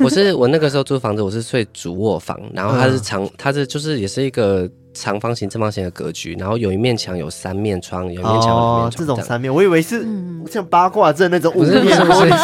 [0.04, 4.68] 我是我那个时候租房子，我是睡主卧房，然后它是长，它是就是也是一个。
[4.98, 10.04] 长方形、正方形的格局，然后有一面墙有三面窗，有一面墙有一面窗，哦，这种三面，我以为是
[10.50, 11.86] 像八卦阵那种五面，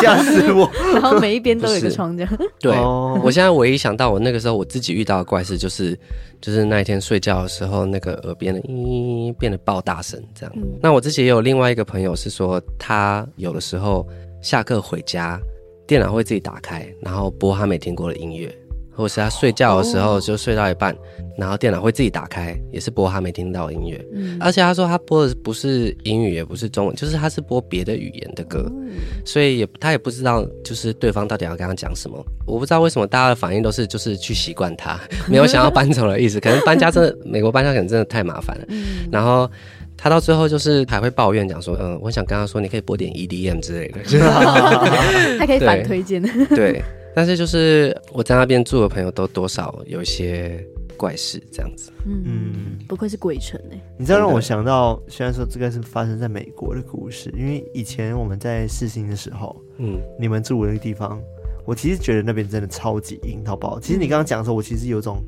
[0.01, 0.71] 吓死我！
[0.93, 2.39] 然后每一边都有一个窗，这样。
[2.61, 5.99] 对，哦，我现在唯一想到我那个时候我自己遇到的怪事，就是
[6.41, 10.53] 就是那一天睡觉的时候，那个耳边的咦变得爆大声，这样。
[10.57, 14.07] 嗯，那我自己也有另外一个朋友是说，他有的时候
[14.41, 15.41] 下课回家，
[15.87, 18.55] 电脑会自己打开，然后播他没听过的音乐。
[18.95, 20.97] 或是他睡觉的时候就睡到一半，哦、
[21.37, 24.05] 然后电脑会自己打开，也是播他没听到的音乐。
[24.15, 28.93] 嗯，而且他说他播的不是英语，也不是中文，就是他是播别的语言的歌，嗯、
[29.25, 32.25] 所以也他也不知道就是对方到底要跟他讲什么。
[32.47, 36.39] 我不知道为什么大家的反应都是就是去习惯他， 没有想要搬走的意思。
[36.39, 38.65] 可能搬家真的美国搬家可能真的太麻烦了。
[38.69, 39.51] 嗯，然后
[39.97, 44.01] 他到最后就是还会抱怨讲说，嗯，我想跟他说你可以播点 EDM 之类的，
[45.39, 46.23] 他可以反推荐。
[46.51, 46.83] 对。
[47.15, 53.81] 对但是就是我在那边住的朋友都多少有一些怪事这样子，嗯，不愧是鬼城哎。
[53.97, 61.21] 你知道让我想到，虽然说这个是发生在美国的故事，因为以前我们在试新的时候，嗯，你们住的那个地方，
[61.65, 63.79] 我其实觉得那边真的超级阴好不好。
[63.79, 65.23] 其实你刚刚讲的时候，我其实有种。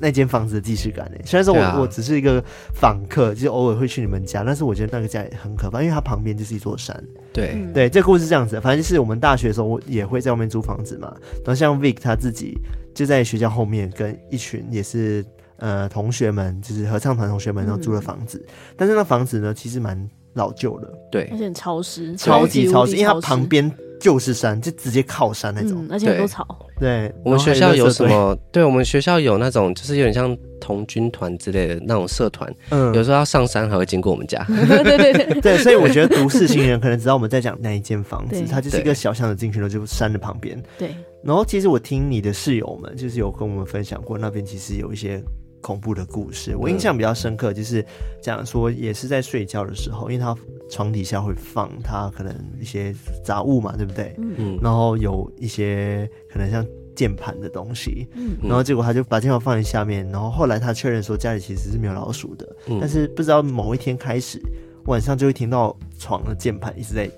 [0.00, 2.42] 那间房子的既视感诶，虽然说我、啊、我只是一个
[2.74, 6.98] 访客，就是偶尔会去你们家，但是我觉得那个家也很可怕，因为它旁边就是一座山。
[7.32, 11.14] 对、嗯、对，这故事是这样子，反正就是我们大学的时候，我也会在外面租房子嘛。
[11.44, 12.58] 然后像 Vic 他自己
[12.94, 15.24] 就在学校后面跟一群也是
[15.58, 18.42] 呃同学们，就是合唱团同学们，然后租了房子。
[18.48, 23.70] 嗯、但是那房子呢，其实蛮老旧的，对，而且很潮湿，超级潮湿，因为它旁边。
[24.00, 26.58] 就是山，就直接靠山那种，嗯、而且很多草。
[26.78, 28.36] 对，我们学校有什么？
[28.50, 32.50] 对，我们学校有那种，就是有点像童军团之类的那种社团。
[32.70, 34.42] 嗯，有时候要上山还会经过我们家。
[34.48, 40.60] 对对对 对，所以我觉得读世新人可能知道我们在讲那一间房子，它就是一个小巷子进去了，就山的旁边。
[40.78, 40.94] 对。
[41.22, 45.22] 然后其实我听你的室友们就是有跟我们分享过，那边其实有一些
[45.60, 46.56] 恐怖的故事。
[46.56, 47.84] 我印象比较深刻，就是
[48.22, 50.36] 讲说也是在睡觉的时候，因为他
[50.70, 52.94] 床底下会放他可能一些
[53.24, 54.14] 杂物嘛，对不对？
[54.18, 64.40] 嗯，然后有一些可能像键盘的东西，嗯，然后结果他就把键盘放在下面，然后后来他确认说家里其实是没有老鼠的，嗯，但是不知道某一天开始
[64.86, 67.10] 晚上就会听到床的键盘一直在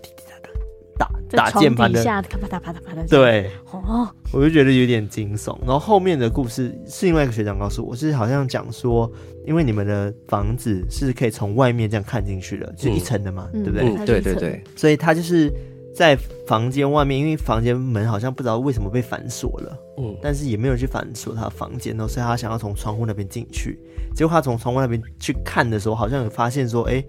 [0.98, 5.56] 打打键盘的，啪啪嗒啪嗒啪嗒，对，哦，我就觉得有点惊悚。
[5.60, 9.10] 然后后面的故事是另外一个学长告诉我，是好像讲说，
[9.46, 14.06] 因为你们的房子是可以从外面这样看进去的，就一层的嘛，对不对？
[14.06, 15.52] 对对对，所以他就是。
[15.94, 16.16] 在
[16.46, 23.78] 房间外面，因为房间门好像不知道为什么被反锁了，嗯，但是也没有去反锁他的房间哦，所以他想要从窗户那边进去。
[24.14, 27.06] 结果他从窗户那边去看的时候，好像有发现说，哎、欸，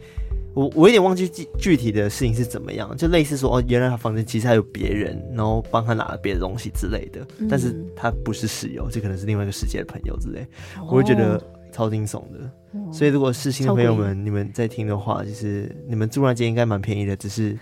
[0.53, 10.47] 我我有点忘记具具体的事情是怎么样，就类似说，哦，原来他房间其实还有别人，然后帮他拿了别的东西之类的，但是他不是室友，这可能是另外一个世界的朋友之类，
[10.81, 11.41] 我会觉得。
[11.73, 17.57] 超惊悚的，所以如果是新的朋友们，你们在听的话，就是你们住那间应该蛮便宜的，只是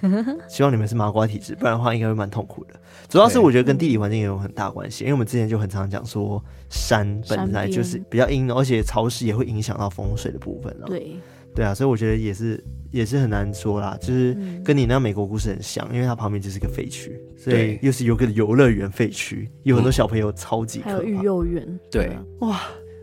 [0.50, 2.74] 希望你们是麻瓜体质，不然的话应该会蛮痛苦的。
[3.08, 10.88] 主要是我觉得跟地理环境也有很大关系，因为我们之前就很常讲说，山本来就是比较阴，而且潮湿也会影响到风水的部分了。
[10.88, 11.16] 对，
[11.56, 22.62] 对啊，所以我觉得也是也是很难说啦，就是跟你那美国故事很像，因为它旁边就是个废区，所以又是有个游乐园废区，有很多小朋友超级可怕，还有育幼园，对，哇。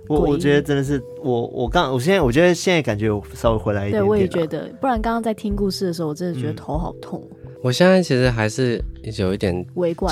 [0.09, 7.22] 我我觉得真的是我我刚我现在我觉得现在感觉我稍微回来一点点，对，我也觉得，不然刚刚在听故事的时候，我真的觉得头好痛。
[7.30, 8.82] 嗯、我现在其实还是
[9.18, 9.55] 有一点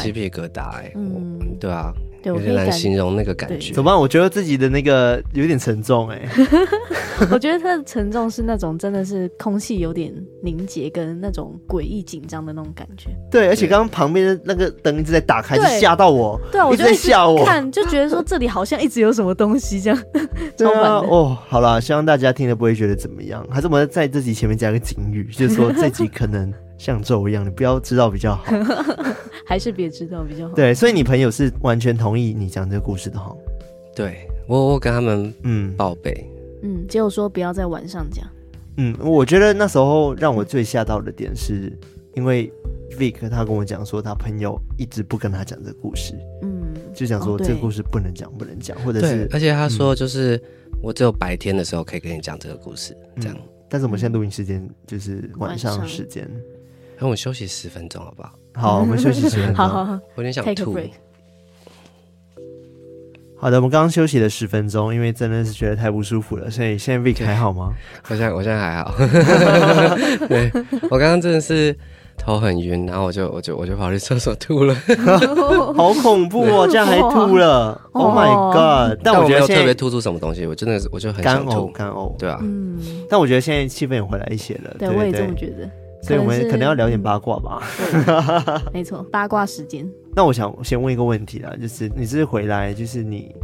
[0.03, 1.95] 鸡皮疙瘩哎，嗯，对啊。
[2.35, 3.72] 有点难形容那个感觉。
[3.72, 4.01] 怎么办？
[4.01, 6.29] 我觉得自己的那个有点沉重哎。
[7.31, 10.12] 我觉得它的沉重是那种真的是空气有点
[10.43, 13.11] 凝结，跟那种诡异紧张的那种感觉。
[13.31, 16.39] 对，而且刚刚旁边的那个灯一直在打开，就吓到我。
[16.53, 19.99] 对啊，我就在吓我，看就觉得说这里好像一直有什么东西这样。
[20.59, 23.47] 对啊，哦，好啦，希望大家听了不会觉得怎么样。
[23.51, 26.53] 还是我们在这集前面加个警语，就是说这集可能。
[26.79, 28.45] 像咒一样，你不要知道比较好，
[29.47, 30.55] 还是别知道比较好。
[30.55, 33.34] 对，所以你朋友是完全同意你讲这个故事的哈。
[33.94, 36.28] 对，我我跟他们嗯报备，
[36.62, 38.26] 嗯，结果说不要在晚上讲。
[38.76, 41.72] 嗯，我觉得那时候让我最吓到的点是，
[42.14, 42.53] 因为
[42.99, 50.38] Vic 他跟我讲说他朋友一直不跟他讲这个故事，嗯，就讲说这个故事不能讲，不能讲，或者是而且他说就是
[50.82, 53.36] 我只有白天的时候可以跟你讲这个故事，这样。
[53.68, 56.28] 但是我们现在录音时间就是晚上时间。
[56.99, 58.32] 让我休息十分钟，好不好？
[58.55, 59.55] 好，我们休息十分钟。
[59.55, 60.76] 好好好，我有点想吐。
[63.38, 67.74] 好的，我们刚刚休息了十分钟，因为真的是觉得太不舒服了，所以现在 Vic 还好吗？
[68.09, 68.94] 我现在我现在还好。
[70.26, 70.51] 对，
[70.90, 71.76] 我刚刚真的是
[72.16, 74.74] 头很晕，然后我就我就我就跑去厕所吐了，
[75.76, 76.66] 好恐怖哦！
[76.66, 78.99] 这样还吐了，Oh my god！
[79.05, 82.38] 但我觉得没有特别吐出什么东西，我真的是我就很想吐，干呕，对啊。
[82.40, 82.80] 嗯，
[83.11, 85.70] 但我觉得现在气氛也回来一些了，对，我也这么觉得。
[86.07, 87.63] 所以我们可能要聊点八卦吧。
[88.73, 89.89] 没错， 八卦时间。
[90.15, 93.35] 那我想先问一个问题啦，就是你这次回来，就是你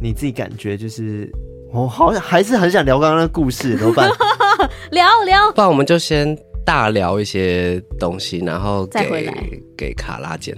[0.00, 1.30] 你自己感觉，就是
[1.72, 4.08] 我好像还是很想聊刚刚的故事，怎么办？
[4.92, 6.36] 聊聊，不然我们就先。
[6.64, 10.56] 大聊一些东西，然后给给卡拉剪，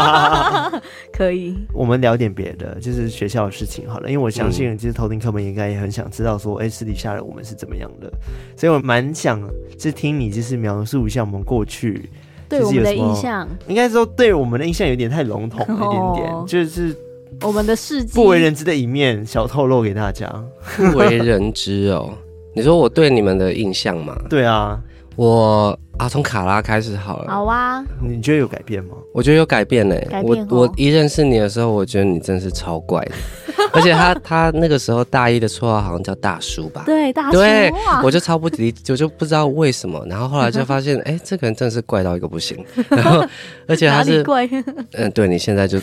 [1.12, 1.56] 可以。
[1.72, 4.10] 我们聊点别的，就是学校的事情好了。
[4.10, 8.10] 因为我相信，其实头听客们应该也很想知道说，哎、嗯，私底下的我们是怎么样的。
[8.56, 9.40] 所以我蛮想，
[9.78, 12.08] 就听你就是描述一下我们过去
[12.48, 13.48] 对我们的印象。
[13.68, 16.96] 应该说，对我们的印象有点太笼统了一点点，哦、就是
[17.42, 20.28] 我们的事迹不为人知的一面，小透露给大家。
[20.76, 22.12] 不为人知哦，
[22.54, 24.16] 你说我对你们的印象吗？
[24.28, 24.82] 对啊。
[25.16, 27.30] 我啊，从卡拉开始好了。
[27.30, 28.96] 好啊，你觉得有改变吗？
[29.14, 29.94] 我觉得有改变呢。
[30.22, 33.12] 我我一认识你的时候，我觉得你真是超怪的。
[33.72, 36.82] 而且他他那个时候大一的绰号好像叫大叔吧？
[36.86, 37.38] 对，大叔。
[37.38, 40.04] 对，我就超不理，我就不知道为什么。
[40.08, 42.64] 然后后来就发现， 哎，这个人真的是怪到一个不行。
[42.90, 43.24] 然后，
[43.68, 44.48] 而且他是怪。
[44.92, 45.78] 嗯，对，你现在就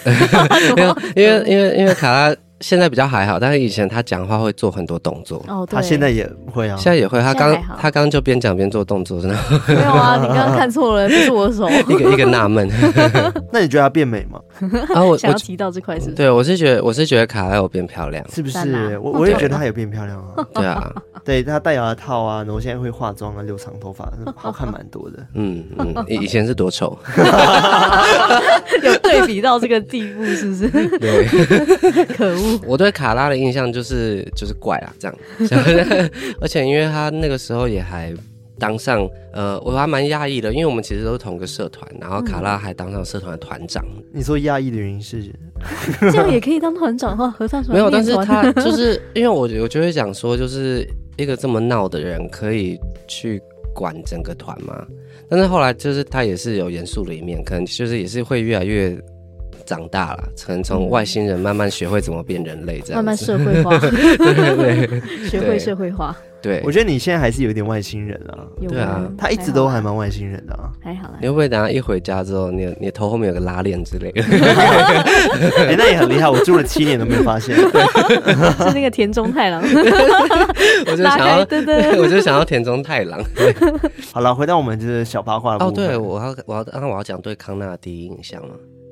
[1.16, 2.36] 因为因为因为卡拉。
[2.62, 5.44] 现在比较还好，但是以前他讲话会做很多动作。
[5.48, 7.20] 哦，他现在也会啊，现在也会。
[7.20, 9.38] 他刚他刚就边讲边做动作，真的。
[9.68, 11.70] 没有啊，你刚刚看错了，这是我的手。
[11.90, 12.70] 一个一个纳闷。
[13.52, 14.40] 那你觉得他变美吗？
[14.94, 16.12] 啊，我想要提到这块是。
[16.12, 18.98] 对，我是觉得我是觉得卡莱有变漂亮，是不是？
[19.00, 20.46] 我我也觉得他有变漂亮啊。
[20.54, 20.92] 对啊，
[21.26, 25.18] 对他戴牙套啊，然后现在会化妆啊，留长头发，好看蛮多的。
[25.34, 26.98] 嗯嗯，以前是多丑。
[28.84, 30.70] 有对比到这个地步，是不是？
[31.00, 31.26] 对，
[32.16, 32.51] 可恶。
[32.68, 35.18] 我对卡拉的印象就是就是怪啊，这样，
[36.42, 38.14] 而且因为他那个时候也还
[38.60, 43.84] 当上呃，我还蛮讶异的，因为我们其实都是同个社团，然后卡拉还当上社团的团长。
[44.14, 45.24] 你说讶异的原因是
[46.00, 47.30] 这样也可以当团长哈？
[47.32, 50.88] 合唱团没有，但是他 就是因为我我就会想说，就是
[51.18, 53.42] 一个这么闹的人可以去
[53.74, 54.86] 管整个团嘛。
[55.28, 58.96] 但是后来就是他也是有严肃的一面，可能就是也是会越来越。
[59.72, 66.14] 长大了，可能从外星人慢慢学会怎么变人类，这样慢慢社会化， 对对对，学会社会化。
[66.42, 68.34] 对，我觉得你现在还是有点外星人啊。
[68.68, 70.72] 对啊，他一直都还蛮外星人的啊。
[70.84, 71.14] 还好啦。
[71.22, 74.24] 你会不会等下一回家之后，你你头后面有个拉链之类的？
[75.70, 77.56] 哎，那也很厉害，我住了七年都没有发现。
[77.56, 77.64] 是
[78.74, 79.62] 那个田中太郎。
[79.62, 83.24] 我就想要，对对，我就想要田中太郎。
[84.12, 85.86] 好了，回到我们就是小八卦的部分。
[85.86, 88.50] 哦，对，我要我要刚刚我要讲对康纳的第一印象了。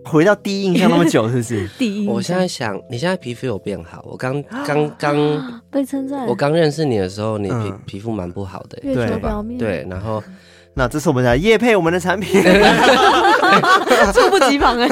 [0.10, 1.68] 回到第一印象那么久，是不是？
[1.78, 4.04] 第一，我现在想，你现在皮肤有变好。
[4.10, 5.16] 我刚 刚刚
[5.70, 6.26] 被称赞。
[6.26, 9.58] 我刚认识你的时候，你皮皮肤蛮不好的，月球表面。
[9.60, 10.22] 对，然后
[10.74, 12.42] 那这是我们的叶配我们的产品，
[14.14, 14.88] 猝不及防哎，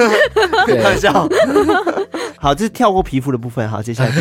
[0.66, 1.28] 开玩笑。
[2.38, 3.68] 好，这是跳过皮肤的部分。
[3.68, 4.12] 好，接下来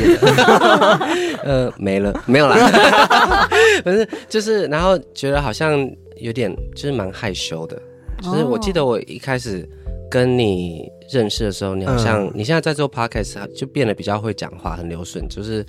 [1.44, 3.48] 呃，没了，没有啦。
[3.84, 5.78] 不是，就是然后觉得好像
[6.18, 7.80] 有点，就是蛮害羞的。
[8.22, 9.68] 就是我记得我一开始。
[10.10, 15.28] 跟你认识的时候，你好像、嗯、你现在在做 podcast，就变得比较会讲话，很流顺。
[15.28, 15.66] 就是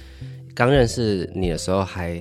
[0.55, 2.21] 刚认识你的时候，还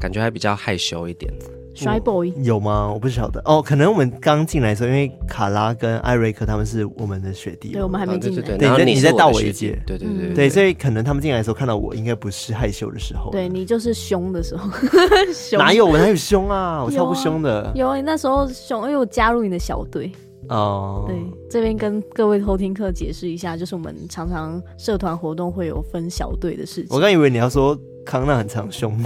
[0.00, 1.32] 感觉还比较害羞一点。
[1.74, 2.90] Shy boy 有吗？
[2.92, 3.62] 我不晓得哦。
[3.62, 8.42] 可能我们刚进来的时候，因为卡拉跟艾瑞克他们是我们的学弟，对，我们还没进来。
[8.42, 13.30] 对，对，对，然后你在大我一届，对对对对，对，所以可能他们进来的时候看到我，应该不是害羞的时候。
[13.30, 14.68] 对，你就是凶的时候，
[15.56, 16.82] 哪有我哪有凶啊？
[16.82, 17.70] 我超不凶的。
[17.76, 20.10] 有，你那时候凶，因为我加入你的小队。
[20.48, 21.16] 哦，对，
[21.50, 26.86] 这边跟各位偷听客解释一下，就是我们常常社团活动会有分小队的事情。
[26.90, 28.96] 我刚以为你要说康纳很常凶，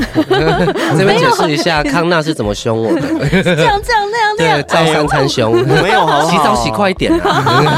[0.97, 3.01] 这边解释一下康纳是怎么凶我的。
[3.43, 7.12] 这样这样那样那样，照三餐凶，没有好洗澡洗快一点。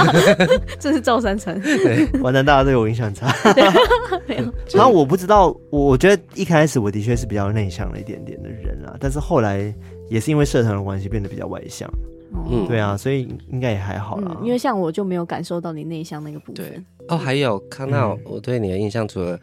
[0.78, 1.58] 这是照三餐，
[2.20, 3.34] 完蛋，大家对我印象差。
[4.28, 4.44] 没有，
[4.74, 9.74] 然后我不知道，我觉得一开始我的确是比较内向了一点点的人啊，但是后来
[10.10, 11.88] 也是因为社团的关系变得比较外向。
[12.50, 14.36] 嗯，对啊，所以应该也还好啦。
[14.42, 16.54] 因为像我就没有感受到你内向那个部分。
[16.54, 19.38] 对哦，还有康纳，我对你的印象除了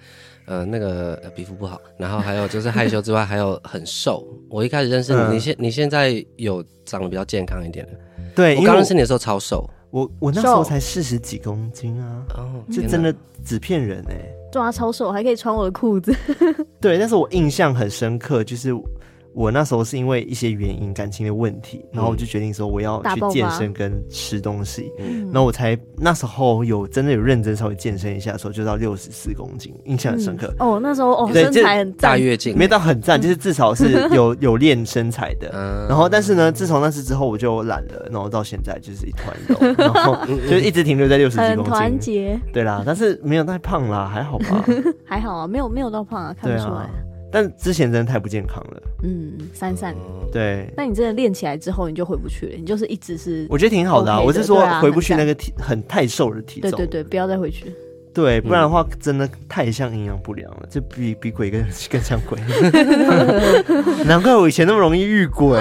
[0.45, 4.27] 呃那个皮肤不好，然后还有就是害羞之外，还有很瘦。
[4.49, 7.91] 我一开始认识你，你现你现在有长得比较健康一点的。
[8.35, 13.13] 对，我刚认识你的时候超瘦，我我那时候才四十几公斤啊，哦，这真的
[13.45, 14.15] 只骗人哎。
[14.51, 16.13] 对啊，超瘦，还可以穿我的裤子。
[16.81, 18.73] 对，但是我印象很深刻，就是。
[19.33, 24.91] 我那时候是因为一些原因，感情的问题，然后我就决定说我要去健身跟吃东西，
[25.31, 30.53] 然后我才那时候有真的有认真稍微健身一下的时候，就到六十四公斤，印象很深刻。
[30.59, 35.49] 哦，那时候哦身材很大跃进，没到很赞，就是至少是有 有练身材的。
[35.87, 40.17] 然后但是呢，自从那次之后我就懒了，然后到现在就是一团肉， 然后
[40.49, 41.73] 就一直停留在六十几公斤。
[41.73, 42.39] 团结。
[42.51, 44.65] 对啦，但是没有太胖啦，还好吧？
[45.05, 46.89] 还好啊，没有没有到胖啊，看不出来。
[47.31, 49.95] 但之前真的太不健康了，嗯，散散，
[50.31, 50.69] 对。
[50.75, 54.19] 那你真的练起来之后，你就回不去了，你就是一直是，我觉得挺好的啊。
[54.19, 57.73] 我是说回不去那个体很太瘦的体重，对对对，不要再回去。
[58.13, 62.37] 对，不然的话真的太像营养不良了，就比比鬼更更像鬼。
[64.05, 65.59] 难怪我以前那么容易遇鬼。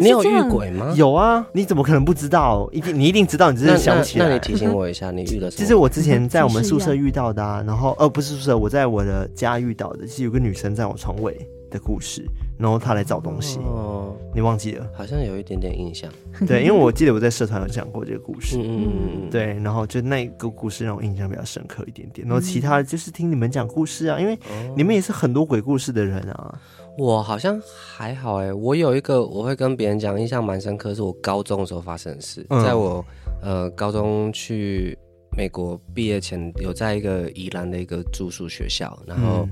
[0.00, 0.92] 你有遇鬼吗？
[0.96, 2.68] 有啊，你怎么可能不知道？
[2.72, 4.26] 一定你一定知道，你只是想不起来。
[4.26, 5.60] 那你提醒我一下，你遇了什么？
[5.60, 11.36] 就是我之前在我们宿舍 遇到的啊，然后呃不是宿舍，我在我的家遇到的，是有个女生在我床尾
[11.70, 12.24] 的故事，
[12.56, 13.58] 然后他来找东西。
[13.60, 14.88] 哦，你忘记了？
[14.94, 16.10] 好像有一点点印象。
[16.46, 18.56] 对，因为我记得我在社团有讲过这个故事。
[18.58, 18.92] 嗯嗯
[19.24, 19.30] 嗯。
[19.30, 22.26] 对，然后就那个故事让我印象比较深刻一点点。
[22.26, 24.38] 然后其他的就是听你们讲故事啊，因为
[24.76, 26.60] 你们也是很多鬼故事的人啊。
[26.96, 27.60] 我好像
[27.92, 32.46] 还好哎，我有一个我会跟别人讲印象蛮深刻，是我高中的时候发生的事。
[32.64, 33.04] 在我
[33.42, 34.96] 呃高中去
[35.36, 39.48] 美国毕业前，有在一个宜兰的一个住宿学校，然后。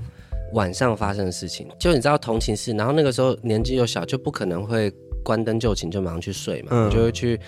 [0.53, 4.93] 晚上发生的事情，就你知道同寝室，然后那个时候年纪又小，就不可能会
[5.25, 7.41] 关灯就寝，就马上去睡嘛，嗯、我就会去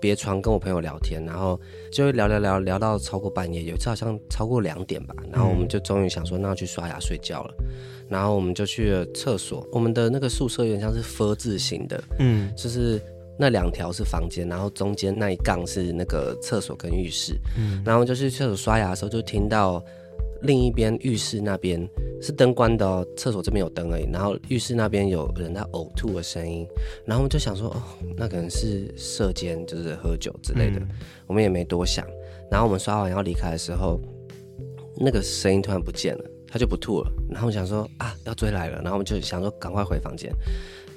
[0.00, 1.60] 别床跟我朋友聊天，然后
[1.92, 7.54] 就会聊聊聊聊到超过半夜，有一次好像超过两点吧，然后我们就终于想说，那要去刷牙睡觉了，
[8.08, 13.00] 然后我们就去了厕所，我们的那个宿舍有点像是 “F” 字形的，嗯，就是
[13.38, 19.82] 那两条是房间，然后中间那一杠是那个厕所跟浴室，嗯，然后就去厕所刷牙的时候就听到。
[20.42, 21.80] 另一边浴室那边
[22.20, 24.08] 是灯关的哦，厕所这边有灯而已。
[24.12, 26.66] 然后浴室那边有人在呕吐的声音，
[27.04, 27.82] 然后我们就想说，哦，
[28.16, 30.78] 那可能是舍监，就是喝酒之类的。
[30.80, 30.88] 嗯、
[31.26, 32.06] 我们也没多想。
[32.50, 34.00] 然后我们刷完要离开的时候，
[34.96, 37.12] 那个声音突然不见了，他就不吐了。
[37.28, 38.76] 然后我们想说啊，要追来了。
[38.76, 40.32] 然后我们就想说赶快回房间。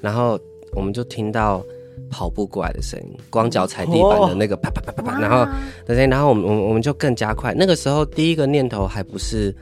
[0.02, 0.40] 然后
[0.74, 1.64] 我们就听到
[2.10, 5.46] 跑步过来的声音，光脚踩地板的那个啪啪啪啪啪，然后
[5.86, 7.54] 对对，然后我们我们我们就更加快。
[7.54, 9.56] 那个时候第一个念头还不是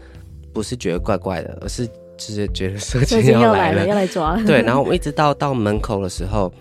[0.54, 1.86] 不是觉得怪怪的，而是
[2.18, 4.36] 就是觉得射箭要来了，要来抓。
[4.48, 6.52] 对，然后我们一直到到门口的时候，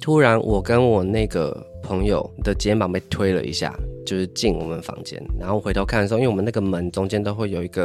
[0.00, 3.74] 突然我跟我那个朋友的肩膀被推了一下。
[4.06, 7.84] 就是进我们房间，然后回头看的时候，因为我们那个门中间都会有一个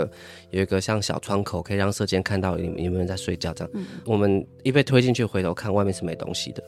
[0.50, 3.72] 有一个像小窗口，可以让射监看到有有没有人在睡觉这样。
[3.74, 6.62] 嗯、我们一被推进去，回头看外面是没东西的，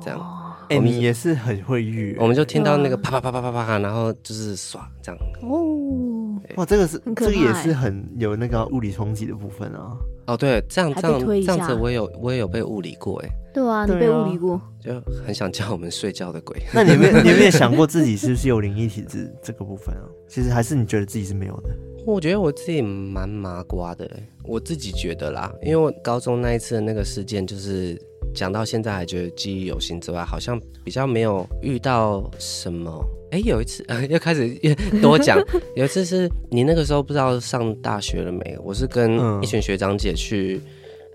[0.00, 0.20] 这样。
[0.68, 5.18] 哎、哦，你也是很会遇，我们就听到那个啪啪啪啪啪啪啪，然后就是唰这样。
[5.42, 9.96] 哦，哇，这个是这个也是很有那个物理冲击的部分啊。
[10.26, 13.28] 哦，对，这样这样这样子，我也有我也有被物理过哎。
[13.54, 16.60] 对啊，你被物理过，就很想叫我们睡觉的鬼。
[16.72, 20.04] 那你有没有你有没有想过自己是不是有灵异体质这个部分啊？
[20.28, 21.70] 其实还是你觉得自己是没有的？
[22.04, 24.08] 我觉得我自己蛮麻瓜的，
[24.44, 28.00] 我自己觉得啦，因为我高中那一次的那个事件，就是
[28.34, 33.04] 讲到现在还觉得记忆犹新之外，好像比较没有遇到什么。
[33.30, 34.56] 哎，有一次啊， 又开始
[35.02, 35.38] 多讲。
[35.76, 38.56] 有一次是你那个时候不知道上大学了没？
[38.62, 40.60] 我是跟一群学长姐去。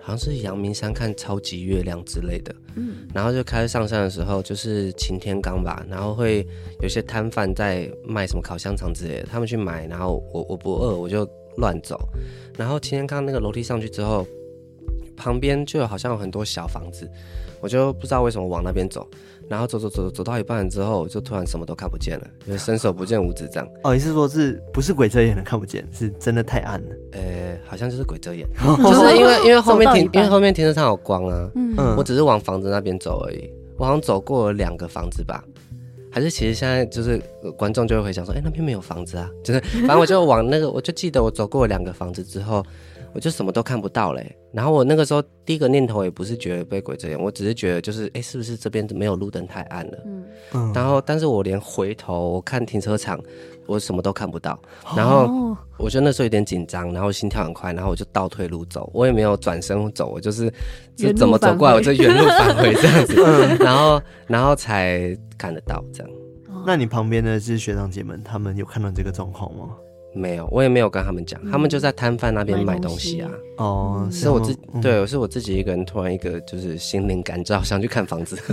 [0.06, 6.46] 好像是阳明山看超级月亮之类的，嗯，然后就开始上山的时候，就是擎天岗吧，然后会
[6.82, 11.98] 有些摊贩在卖什么烤香肠之类的，他们去买，然后我我不饿，我就乱走，
[12.58, 14.28] 然后擎天岗那个楼梯上去之后，
[15.16, 17.10] 旁边就有好像有很多小房子，
[17.62, 19.08] 我就不知道为什么往那边走。
[19.50, 23.68] 然后走走走走到一半之后，就突然什么都看不见了，就伸手不见五指这样。
[23.84, 25.86] 哦，你是说是不是鬼遮眼的看不见？
[25.92, 26.96] 是真的太暗了。
[27.12, 31.52] 呃，好像就是鬼遮眼， 就是因为 因为后面停，因为后面停车场有光啊。
[31.56, 35.44] 嗯，我只是往房子那边走而已，我好像走过了两个房子吧。
[36.10, 37.22] 还是其实现在就是
[37.58, 39.30] 观众就会回想说，哎，那边没有房子啊。
[39.44, 42.66] 就是反正我就往那个，我就记得我走过了两个房子之后。
[43.14, 49.98] 我就什么都看不到嘞，然后我那个时候第一个念头也不是觉得被鬼遮眼，我只是觉得就是哎，是不是这边没有路灯太暗了？
[50.54, 53.20] 嗯，然后但是我连回头我看停车场，
[53.68, 54.60] 我什么都看不到，
[54.96, 60.52] 然后我就那时候有点紧张，然后心跳很快，然后我就倒退路走，我也没有转身走，我就是
[60.96, 63.16] 就怎么走过来我就原路返回 这样子，
[63.64, 66.12] 然后然后才看得到这样。
[66.66, 69.70] 那你旁边的是学长姐们，他们有看到这个状况吗？
[70.14, 73.30] 没有，我也没有跟他们讲，嗯、他们就在摊贩那边买东西啊。
[73.58, 78.36] 哦，是我自、嗯、对，是我自己一个人，突然一个就是心灵感召，想去看房子。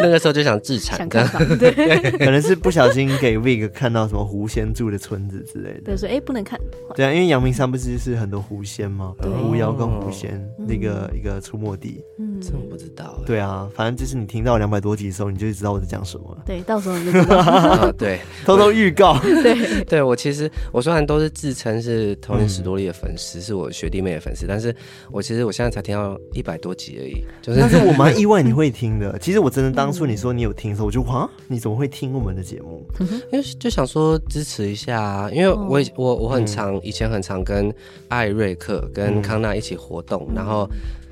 [0.00, 5.80] 那个时候就想自残，这样 对，可能是不小心给 Vic 看到什么狐仙住的村子之类的。
[5.86, 6.60] 对，说哎不能看。
[6.94, 9.14] 对啊，因为阳明山不是是很多狐仙吗？
[9.42, 12.02] 狐妖跟狐仙那个一个出没地。
[12.18, 13.18] 嗯，这我不知道。
[13.24, 16.42] 对啊，反正就是你听到两百多集的时候，你就知道我在讲什么了。
[16.44, 17.90] 对，到时候你就知道。
[17.96, 19.18] 对，偷偷预告。
[19.20, 20.50] 对，对我其实。
[20.72, 24.74] 我虽然都是自称是通灵史多利的粉丝，嗯、是我学弟妹的粉丝，但是
[25.10, 27.24] 我其实我现在才听到一百多集而已。
[27.42, 29.16] 就是，但是我蛮意外你会听的。
[29.20, 32.84] 其实我真的当初你说你有听的时候，我就哇，你怎么会听我们的节目？
[33.32, 37.72] 因为就想说支持一下啊，因为我我我很常、嗯、以前很常跟
[38.08, 40.68] 艾瑞克跟康纳一起活动，嗯、然后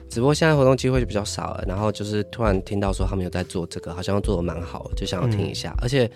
[0.09, 1.65] 只不过现在活动机会就比较少了。
[1.67, 6.11] 然后就是突然听到说他们有在做这个，好像做的蛮好，就想要听一下，嗯、而且。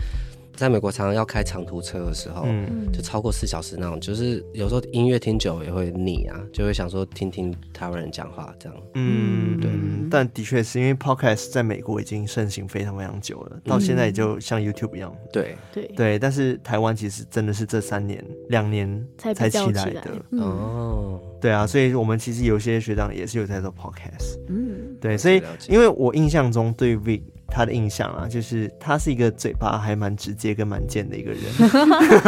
[0.57, 8.79] 在美国常常要开长途车的时候，嗯、就超过四小时那种，就是有时候音乐听久也会腻啊，就会想说听听台湾人讲话这样。
[8.95, 9.71] 嗯，对。
[10.11, 15.15] 但的确是因为 Podcast 在美国已经盛行非常非常久了，到现在也就像 YouTube 一样。
[15.33, 20.11] 对对对，但是台湾其实真的是这三年两年才起来的。
[20.39, 24.39] 哦，对啊，所以我们其实有些学长也是有在做 Podcast。
[24.49, 31.41] 嗯，对，所以因为我印象中对 Vic 他的印象啊，就是他是一个嘴巴还蛮直接跟蛮贱的一个人，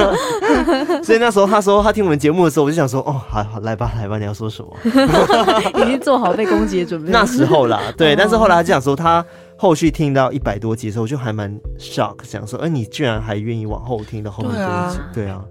[1.05, 4.77] 所以那时候他说他听我们节目的时候，我就想说，哦，好好来吧，来吧，你要说什么？
[5.83, 7.11] 已经做好被攻击的准备。
[7.13, 9.25] 那时候啦，对，但是后来他就想说他。
[9.61, 15.45] 后续听到一百多集的时候，我就还蛮 shock，想说，哎、欸，你居然还愿意往后听到后面多集，对啊，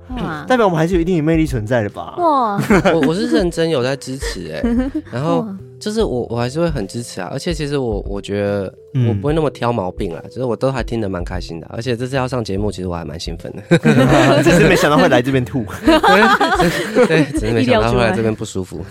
[0.48, 2.16] 代表我们还是有一定的魅力存在的吧？
[2.18, 2.58] 哇，
[2.94, 5.46] 我我是认真有在支持哎、欸，然后
[5.80, 8.74] 就是我我还是会很支持啊，而且其实我我觉得
[9.08, 13.62] 我不会那么挑毛病啊，嗯、就是我都还听得蛮开心的，而且这次要上节目，其实我还蛮兴奋的
[14.44, 15.64] 只是没想到会来这边吐，
[17.08, 18.84] 对，只是没想到会来这边不舒服。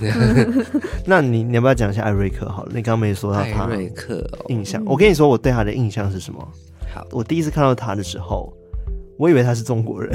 [1.04, 2.72] 那你你要不要讲一下艾瑞克好了？
[2.74, 6.46] 你刚刚没说到他艾瑞克印象，我跟你说我对他的印象是什么？
[6.94, 8.52] 好，我第一次看到他的时候，
[9.18, 10.14] 我以为他是中国人，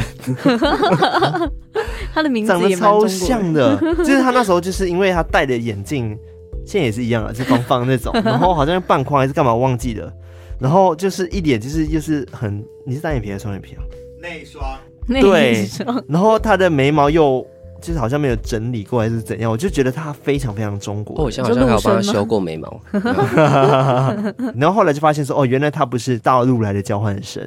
[2.13, 6.17] 他的名字长得超像的，就是他那时候就是因为他戴的眼镜，
[6.65, 10.11] 现在也是一样啊，是方方那种， 然后好像半框还是干嘛忘记了，
[10.59, 13.81] 然后就是一脸就是就是很，你是单眼皮还是双眼皮啊？
[14.21, 14.63] 内双，
[15.07, 15.67] 对，
[16.07, 17.45] 然后他的眉毛又。
[17.83, 21.15] 就是好像没有整理过还是怎样，我就觉得他非常非常中国。
[21.15, 22.79] 我好像好像还有帮他修过眉毛，
[24.53, 27.41] 然后后来就发现说，哦，原来他不是大陆来的交换生。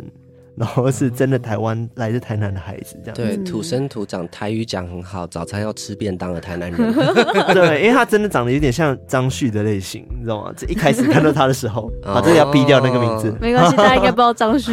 [0.57, 6.95] 然后是真的台湾来自台南的孩子，这样对，土生土长，台语讲很好，早餐要吃便当的台南人。
[7.53, 10.53] 对，因为他真的长得有点像张旭的类型，你知道吗？
[10.57, 14.73] 这一开始看到他的时候， 啊，这个要逼掉那个名字，没关系，大家应该不知道张旭。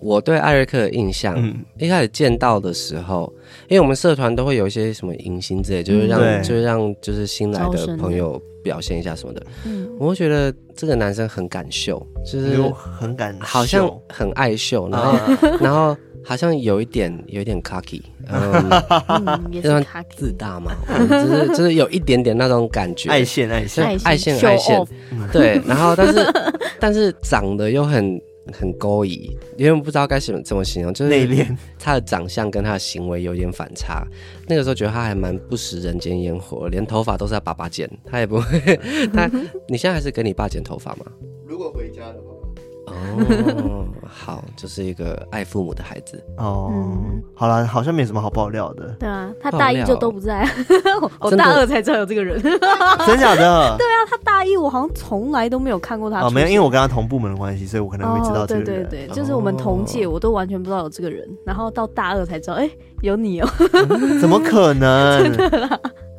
[0.00, 3.32] 我对艾瑞克的印象，嗯、一开始见到的时候，
[3.68, 8.40] 因为我们社团都会有一些什么迎新之类，就是让，嗯、就是让就是新来的朋友。
[8.60, 15.18] 表现一下什么的，嗯，我会觉得这个男生很敢秀，就是很敢，好像很爱秀，然后
[15.62, 19.68] 然后好像有一点有一点 cocky，嗯，也是
[20.14, 20.72] 自大嘛，
[21.08, 23.82] 就是就是有一点点那种感觉，爱现爱现。
[24.04, 24.84] 爱现爱现，
[25.32, 26.32] 对，然后但是
[26.78, 28.20] 但是长得又很。
[28.52, 31.56] 很勾引，因为不知道该怎么怎么形容，就是内敛。
[31.78, 34.06] 他的长相跟他的行为有点反差。
[34.46, 38.76] 那个时候觉得他还蛮不食人间烟火，连头发都是他爸爸剪，他也不会。
[39.12, 39.30] 他，
[39.68, 41.06] 你现在还是跟你爸剪头发吗？
[41.46, 42.37] 如果回家的话。
[42.98, 46.22] 哦，好，就是一个爱父母的孩子。
[46.36, 46.72] 哦，
[47.34, 48.88] 好了，好像没什么好爆料的。
[48.98, 50.48] 对啊，他大一就都不在，
[51.20, 52.40] 我大二才知道有这个人。
[53.06, 53.76] 真假的？
[53.78, 56.20] 对啊，他大一我好像从来都没有看过他。
[56.20, 58.88] 哦，没有，因为我跟他同部门的关系，所以我可能会知道这个人。
[58.88, 61.28] 对对对，就是我们同届，我都完全不知道有这个人。
[61.44, 62.68] 然后到大二才知道，哎，
[63.02, 63.48] 有你哦。
[64.20, 65.32] 怎么可能？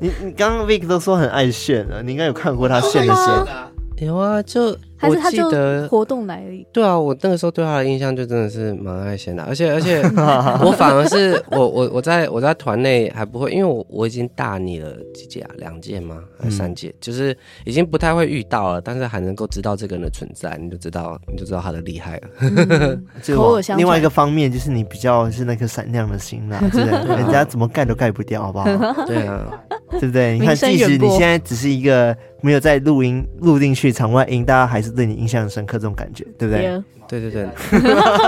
[0.01, 4.07] 你你刚刚 Vic 都说很爱炫了，你应该有看过他炫的炫。
[4.07, 4.75] 有啊，就。
[4.99, 5.49] 还是他就
[5.87, 6.67] 活动来而已。
[6.73, 10.01] 对啊，我那个时候对他的印象就真的是蛮爱现的，而且而且
[10.61, 16.17] 我反而是我我我在我在团内还不会，因为我我已经大你了几届啊，两届吗？
[16.37, 16.89] 还是三届？
[16.89, 17.35] 嗯、就是
[17.65, 22.27] 已经不太会遇到了，但是还能够知道这个人的存在，你就知道你就知道他的厉害了。
[22.41, 23.79] 嗯、 口耳相传。
[23.79, 26.83] 另外一个方面就是你比较是那颗闪亮的心啦，对，
[27.15, 28.65] 人家怎么盖都盖不掉，好不好？
[29.05, 29.45] 对啊，
[29.91, 30.37] 对不对？
[30.37, 34.89] 你看，即使你现在只是一个没有在录音录进去场外音，大家还是。
[34.99, 36.83] 对你印象深刻，这种感觉，对不对？Yeah.
[37.07, 37.47] 对对对，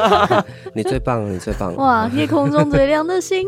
[0.74, 1.76] 你最棒，你最棒！
[1.76, 3.47] 哇，夜空中最亮的星。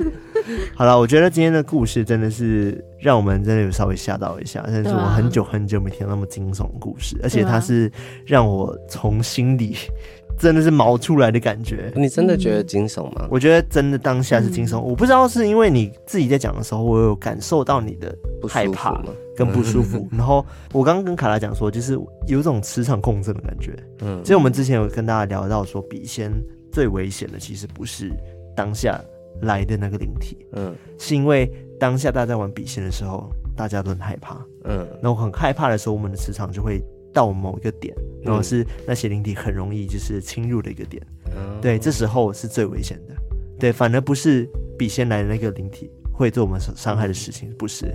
[0.74, 7.90] 好了，我觉得今天的故事真的是让我们真的有稍微吓到一下，但是我很久很久没听到那么惊悚的故事，而且它是
[8.26, 9.76] 让我从心里。
[10.40, 13.28] 真的是毛出来的感觉，你真的觉得惊悚吗？
[13.30, 18.16] 我觉得真的当下是惊悚，我不知道是因为你自己在讲的时候，我有感受到你的
[18.48, 19.02] 害怕
[19.36, 20.08] 跟不舒服。
[20.10, 21.92] 然后我刚刚跟卡拉讲说，就是
[22.26, 23.76] 有一种磁场共振的感觉。
[24.00, 26.32] 嗯，其实我们之前有跟大家聊到说，笔仙
[26.72, 28.10] 最危险的其实不是
[28.56, 28.98] 当下
[29.42, 36.82] 来的那个灵体，嗯，是因为当下大家在玩笔仙的时候，大家都很害怕，嗯，那我很害怕的时候，我们的磁场就会。
[37.12, 41.02] 到某一个点，然后是那些灵体很容易就是侵入的一个点，
[41.36, 43.14] 嗯、对，这时候是最危险的，
[43.58, 44.48] 对，反而不是
[44.78, 47.94] 笔仙来的那个灵体会做我们伤害的事情，不是，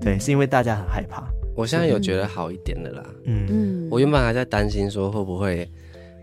[0.00, 1.26] 对，是因为大家很害怕。
[1.56, 3.46] 我现在有觉得好一点的啦，嗯。
[3.48, 5.70] 嗯，我原本还在担心说会不会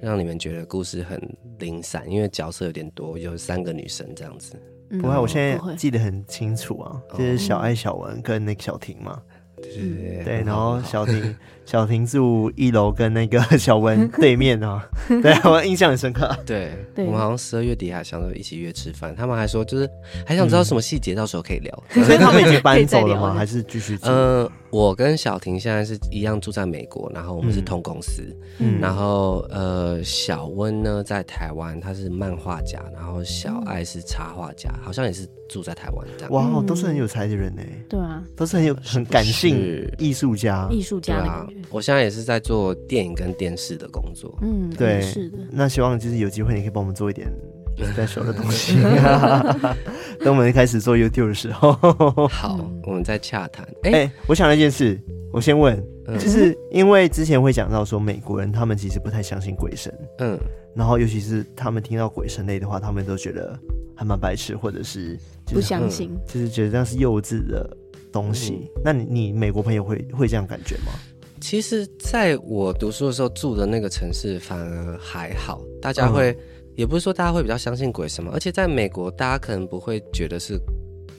[0.02, 1.18] 让你们觉得故事很
[1.60, 4.56] 零散，因为角色有点多，有三个女生这样子。
[5.00, 9.22] 不会，我现在记得很清楚啊，就是小艾、小文跟那个小婷嘛。
[9.56, 11.34] 对，对，然后小婷，
[11.66, 16.30] 小婷住一楼，跟那个 小文 对面啊， 对，我印象很深刻。
[16.46, 19.90] 对，我们好像十二月底还想着一起约吃饭，他们还说就是
[20.26, 21.84] 还想知道什么细节，到时候可以聊。
[22.06, 23.34] 所以他们已经搬走了吗？
[23.34, 24.08] 还是继续住？
[24.10, 28.24] 嗯，我跟小婷现在是一样住在美国，然后我们是同公司。
[28.60, 35.28] 嗯，然后呃，小温呢在台湾，他是漫画家，然后小爱是插画家，好像也是。
[35.52, 37.62] 住在台湾这样，哇，都是很有才的人呢。
[37.90, 41.46] 对啊，都是很有很感性艺术家，艺术家啊。
[41.70, 44.38] 我现在也是在做电影跟电视的工作。
[44.42, 45.38] 嗯，对，是的。
[45.52, 47.32] 那希望就是有机会，你可以帮我们做一点
[47.96, 48.76] 在手的东西。
[50.24, 51.74] 等我们开始做 YouTube 的时候，
[52.28, 53.68] 好，我们再洽谈。
[53.84, 55.00] 哎，我想了一件事，
[55.32, 55.82] 我先问，
[56.20, 60.38] 就是因为之前会讲到说美国人他们其实不太相信鬼神，嗯，
[60.76, 63.58] 然后尤其是他们听到鬼神类的话，他们都觉得。
[63.94, 67.78] 还蛮白痴，或者是、就是、不相信，就是觉得这样是幼稚的
[68.12, 68.72] 东西。
[68.78, 70.92] 嗯、那你你美国朋友会会这样感觉吗？
[71.42, 76.38] 其实，在我读书的时候住的那个城市反而还好，大家会、嗯、
[76.76, 80.58] 也不是说大家会比较相信鬼什么，而且在美国大家可能不会觉得是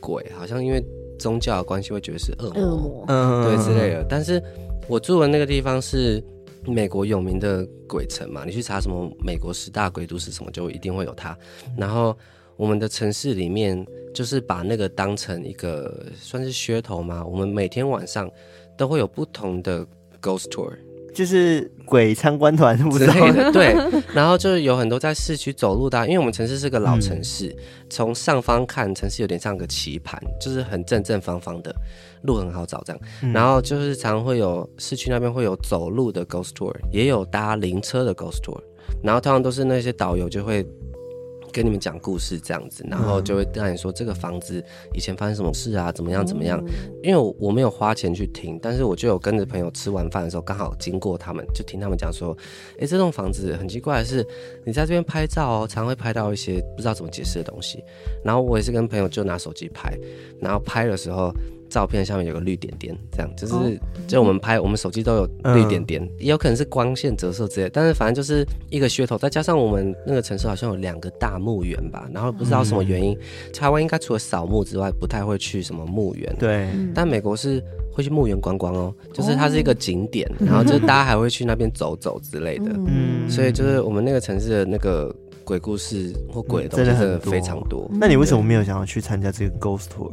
[0.01, 0.83] 鬼，好像因为
[1.19, 4.07] 宗教的关系会觉得是恶魔，嗯，对之类的。
[4.09, 4.43] 但是
[4.89, 6.23] 我住的那个地方是
[6.65, 11.37] 美国有名的鬼城嘛，你去查什么美国十大鬼都市什么，就一定会有它，
[11.77, 12.17] 然后。
[12.57, 17.25] 我们的城市里面，就是把那个当成一个算是噱头嘛。
[17.25, 18.31] 我们每天晚上
[18.77, 19.85] 都会有不同的
[20.23, 20.71] ghost tour，
[21.13, 23.53] 就是鬼参观团之类的？
[23.53, 23.75] 对，
[24.15, 27.55] 然后就是有很多在市区走路的，因为我们城市是个老城市，
[27.91, 31.75] 从、嗯、上方看城市有点像个棋盘，就是很正正方方的，
[32.23, 33.03] 路很好找这样。
[33.23, 38.59] 嗯、然后就是常常会有市区那边会有走路的 ghost tour，也有搭灵车的 ghost tour，
[39.03, 40.65] 然后通常都是那些导游就会。
[41.53, 46.59] 跟你们讲故事这样子，然后就会跟你说这个房子以前发生什么事啊，怎么样怎么样。
[47.03, 52.37] 因为我没有花钱去听，但是我就有跟着朋友吃完饭的时候，刚好经过他们，就听他们讲说，
[52.79, 54.27] 哎，这栋房子很奇怪的是，
[54.65, 57.85] 你在这边拍照哦，常会拍到一些不知道怎么解释的东西。
[58.25, 59.97] 然后我也是跟朋友就拿手机拍，
[60.41, 61.33] 然后拍的时候。
[61.73, 63.73] 照片下面有个绿点点，这样就是、哦、
[64.07, 76.37] 就我们拍，我们手机都有绿点点，嗯、也有可能是光线折射之类，但是反正就是一个噱头，再加上我们那个城市好像有两个大墓园吧，然后不知道什么原因，嗯、台湾应该除了扫墓之外，不太会去什么墓园。
[76.39, 82.71] 对，但美国是会去墓园观光哦，就是它是一个景点，哦、然后就是大家还会去那边走走之类的。
[82.87, 85.15] 嗯，所以就是我们那个城市的那个
[85.45, 87.91] 鬼故事或鬼的东西真的非常多。
[87.93, 90.11] 那你为什么没有想要去参加这个 Ghost Tour？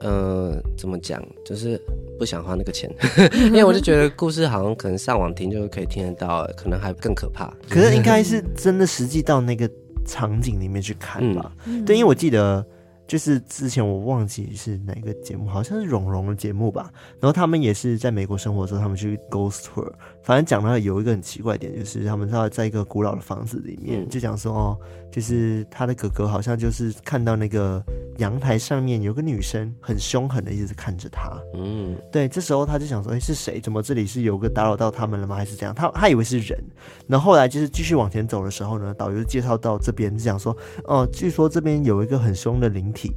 [0.00, 1.22] 呃，怎么讲？
[1.44, 1.80] 就是
[2.18, 2.90] 不想花那个钱，
[3.46, 7.52] 因为我就觉得故事好像可能上网听就可以听得到，可能还更可怕。
[7.68, 9.70] 可是应该是真的实际到那个
[10.04, 11.52] 场景里面去看吧？
[11.66, 12.64] 嗯、对，因为我记得。
[13.06, 16.92] 就是之前我忘记是哪个节目，好像是蓉蓉的节目吧。
[17.18, 19.90] 然后他们也是在美国生活的时候，他们去 ghost tour。
[20.28, 24.78] 反正讲到有一个很奇怪点，就是他们在在一个古老的房子里面，就讲说哦，
[25.10, 27.82] 就是他的哥哥好像就是看到那个
[28.18, 31.32] 阳台上面有个女生很凶狠的一直看着他。
[31.54, 33.58] 嗯，对，这时候他就想说，哎，是谁？
[33.58, 35.34] 怎么这里是有个打扰到他们了吗？
[35.34, 35.74] 还是怎样？
[35.74, 36.62] 他他以为是人。
[37.06, 40.54] 然后后来就是继续往前走的时候呢，导游介绍到这边，就讲说，
[40.84, 43.14] 哦，据说这边有一个很凶的灵体。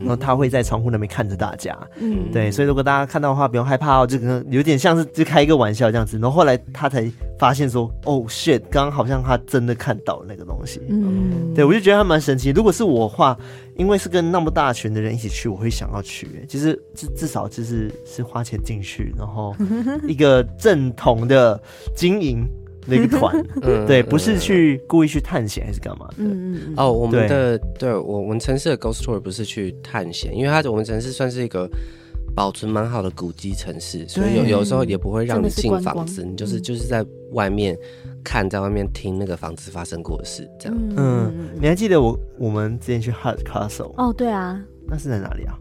[0.00, 6.18] 然后他会在窗户那边看着大家，嗯，对，所以如果大家看到的话，不用害怕哦，就可能有点像是就开一个玩笑这样子。
[6.18, 12.50] 然后后来他才发现说，哦，shit，刚刚好像他真的看到了那个东西，嗯，对，我就觉得还蛮神奇。
[12.50, 13.36] 如果是我的话，
[13.76, 19.54] 因为是跟那么大群的人一起去，我会想要去，其实至至少就是是花钱进去，然后
[20.08, 21.60] 一个正统的
[21.94, 22.48] 经营。
[22.86, 26.14] 那个团， 嗯、对，不是去故意去探险还是干嘛的？
[26.18, 31.68] 嗯哦，我们的对，我我们城市的 Ghost Tour 不是去探险，因为它我们城市算是一个
[32.34, 37.76] 保存蛮好的古迹城市，所以有有时候也不会让你进房子，你就是就是在外面
[38.24, 40.78] 看，在外面听那个房子发生过的事，这样。
[40.96, 43.92] 嗯，你还记得我我们之前去 Hart Castle？
[43.96, 45.58] 哦，对啊，那是在哪里啊？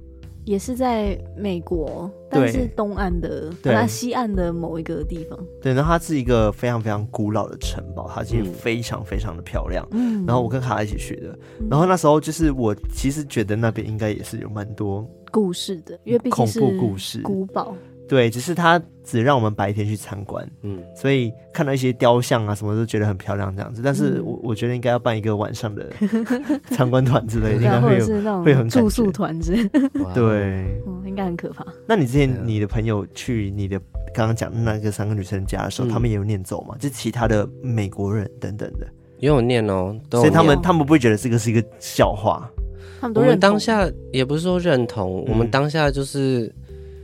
[0.50, 5.38] 也是在美国，但是东岸的，对，它西岸的某一个地方。
[5.62, 9.88] 对，然后它是一个非常非常古老的城堡，它其实非常非常的漂亮。
[9.92, 17.76] 嗯，然后我跟卡拉一起去的，嗯、然后那时候就是我其实觉得那边应该也是有蛮多故事的，因为毕竟是恐怖故事、古堡。
[18.10, 23.84] 对，只是他只让我们白天去参观，嗯，所以看到一些雕像啊什么都觉得很漂亮这样子。
[23.86, 25.88] 但是我我觉得应该要办一个晚上的
[26.72, 29.80] 参观团之类的，应该会有会很住宿团之类的。
[30.16, 31.64] 对，应该很可怕。
[31.88, 33.80] 那你之前你的朋友去你的
[34.12, 36.76] 刚刚讲的那个三个女生家的时候，他们也有念咒吗？
[36.80, 38.88] 就其他的美国人等等的
[39.20, 42.50] 也有念哦，所以他们他们不会觉得这个是一个笑话。
[43.00, 46.52] 他们都我们当下也不是说认同，我们当下就是。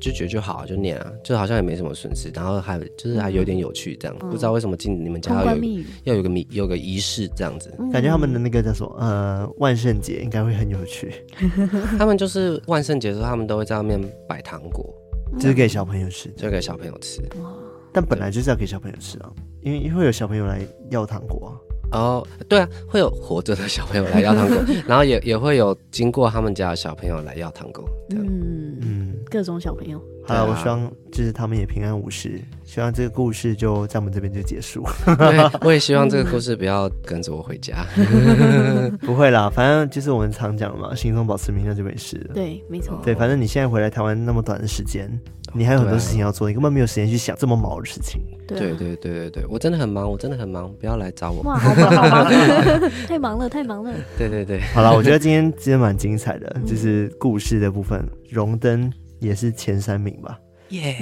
[0.05, 5.63] 就觉得就好，就念啊，就好像也没什么损失，然后还就是还有点有趣，这样、嗯、不知道为什么进你们家要有
[6.03, 11.11] 要有个谜，有个仪式这样子，嗯、感觉他们的那个叫什么呃万圣节应该会很有趣。
[11.97, 13.99] 他们就是万圣节的时候，他们都会在外面
[14.29, 14.93] 摆糖果，
[15.39, 17.19] 就是给小朋友吃，就给小朋友吃。
[17.91, 19.31] 但本来就是要给小朋友吃啊，
[19.63, 21.51] 因为因为会有小朋友来要糖果啊。
[21.91, 28.25] 哦，对啊，会有活着的小朋友来要糖果， 然后也也会有经过他们家的小朋友来要糖果，这样。
[29.36, 30.01] 各种小朋友。
[30.25, 34.81] 好了，我希望就是他们也平安无事，希望这个故事就在我们这边就结束。
[35.17, 37.86] 对， 我也希望这个故事不要跟着我回家。
[39.05, 42.33] 不会啦，反正就是我们常讲嘛，心中保持明亮就没事了。
[42.33, 42.97] 对，没错。
[43.03, 45.07] 对，反正你现在回来台湾那么短的时间，
[45.53, 48.21] 你还有很多事情要做，你根本没有时间去想这么毛的事情。
[48.47, 51.43] 对对对对对，我真的很忙，我真的很忙，不要来找我。
[51.43, 52.31] 哇，好忙，好忙，
[53.07, 53.93] 太忙了，太忙了。
[54.17, 58.91] 对对对，好了，我觉得今天今天蛮精彩的，就是故事的部分，荣登。
[59.26, 60.38] 也是前三名吧，
[60.69, 60.95] 耶，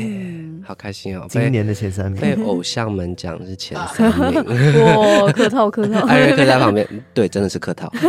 [0.66, 1.26] 好开心哦！
[1.30, 2.22] 今年的前三名。
[2.22, 4.44] 被偶像们讲是前三名，
[4.86, 7.92] 哇，客套客套，艾瑞克在旁边，对，真的是客套。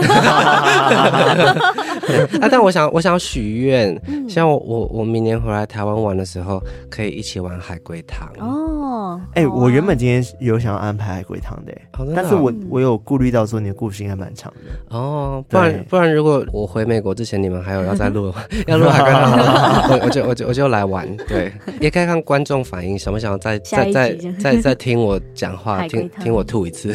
[2.40, 9.20] 啊，但我想我想许愿，像我我我明年回来台湾玩的时候，可以一起玩海龟汤哦。
[9.34, 15.44] 哎、欸，我原本今天有想要安排海龟汤的，哦、但是我我有顾虑到说你的故事应该蛮长的哦。
[15.48, 18.32] 不然不然，如果我回美国之前你们还有要再录
[18.66, 21.04] 要录海龟汤， 我我就我就我就来玩。
[21.28, 26.94] 对，也可以看观众反应，想不想再再再再再听我讲话，听听我吐一次。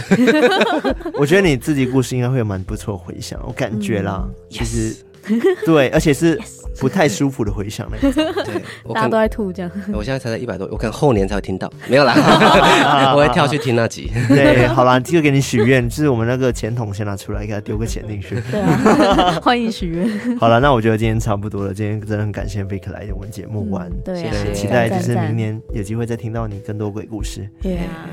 [1.16, 4.96] 我觉得你自己故事应该会有蛮不错回响，我感觉啦，嗯、其实。
[5.66, 6.40] 对，而且是
[6.80, 8.12] 不太舒服的回响那种。
[8.46, 8.62] 对，
[8.94, 9.72] 大家都在吐这样。
[9.94, 11.72] 我现在才在一百多，我可能后年才会听到。
[11.88, 12.14] 没有啦，
[13.16, 14.12] 我会跳去听那集。
[14.28, 18.42] 对，好啦，这个给你许愿，就是我们那个钱筒先拿出来，给他丢个钱进去。
[18.52, 20.38] 对啊，欢迎许愿。
[20.38, 21.74] 好了，那我觉得今天差不多了。
[21.74, 27.48] 今天真的很感谢 Vic 来我们节目玩，嗯、对、啊，期待就是明年有机会再听到你更多鬼故事。
[27.62, 28.08] 对啊。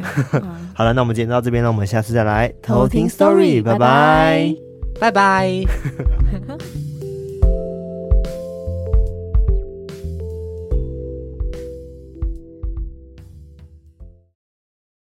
[0.75, 4.55] 好了，那我们今天到这边，那我们下次再来偷听 Story，拜拜，
[5.01, 6.86] 拜拜。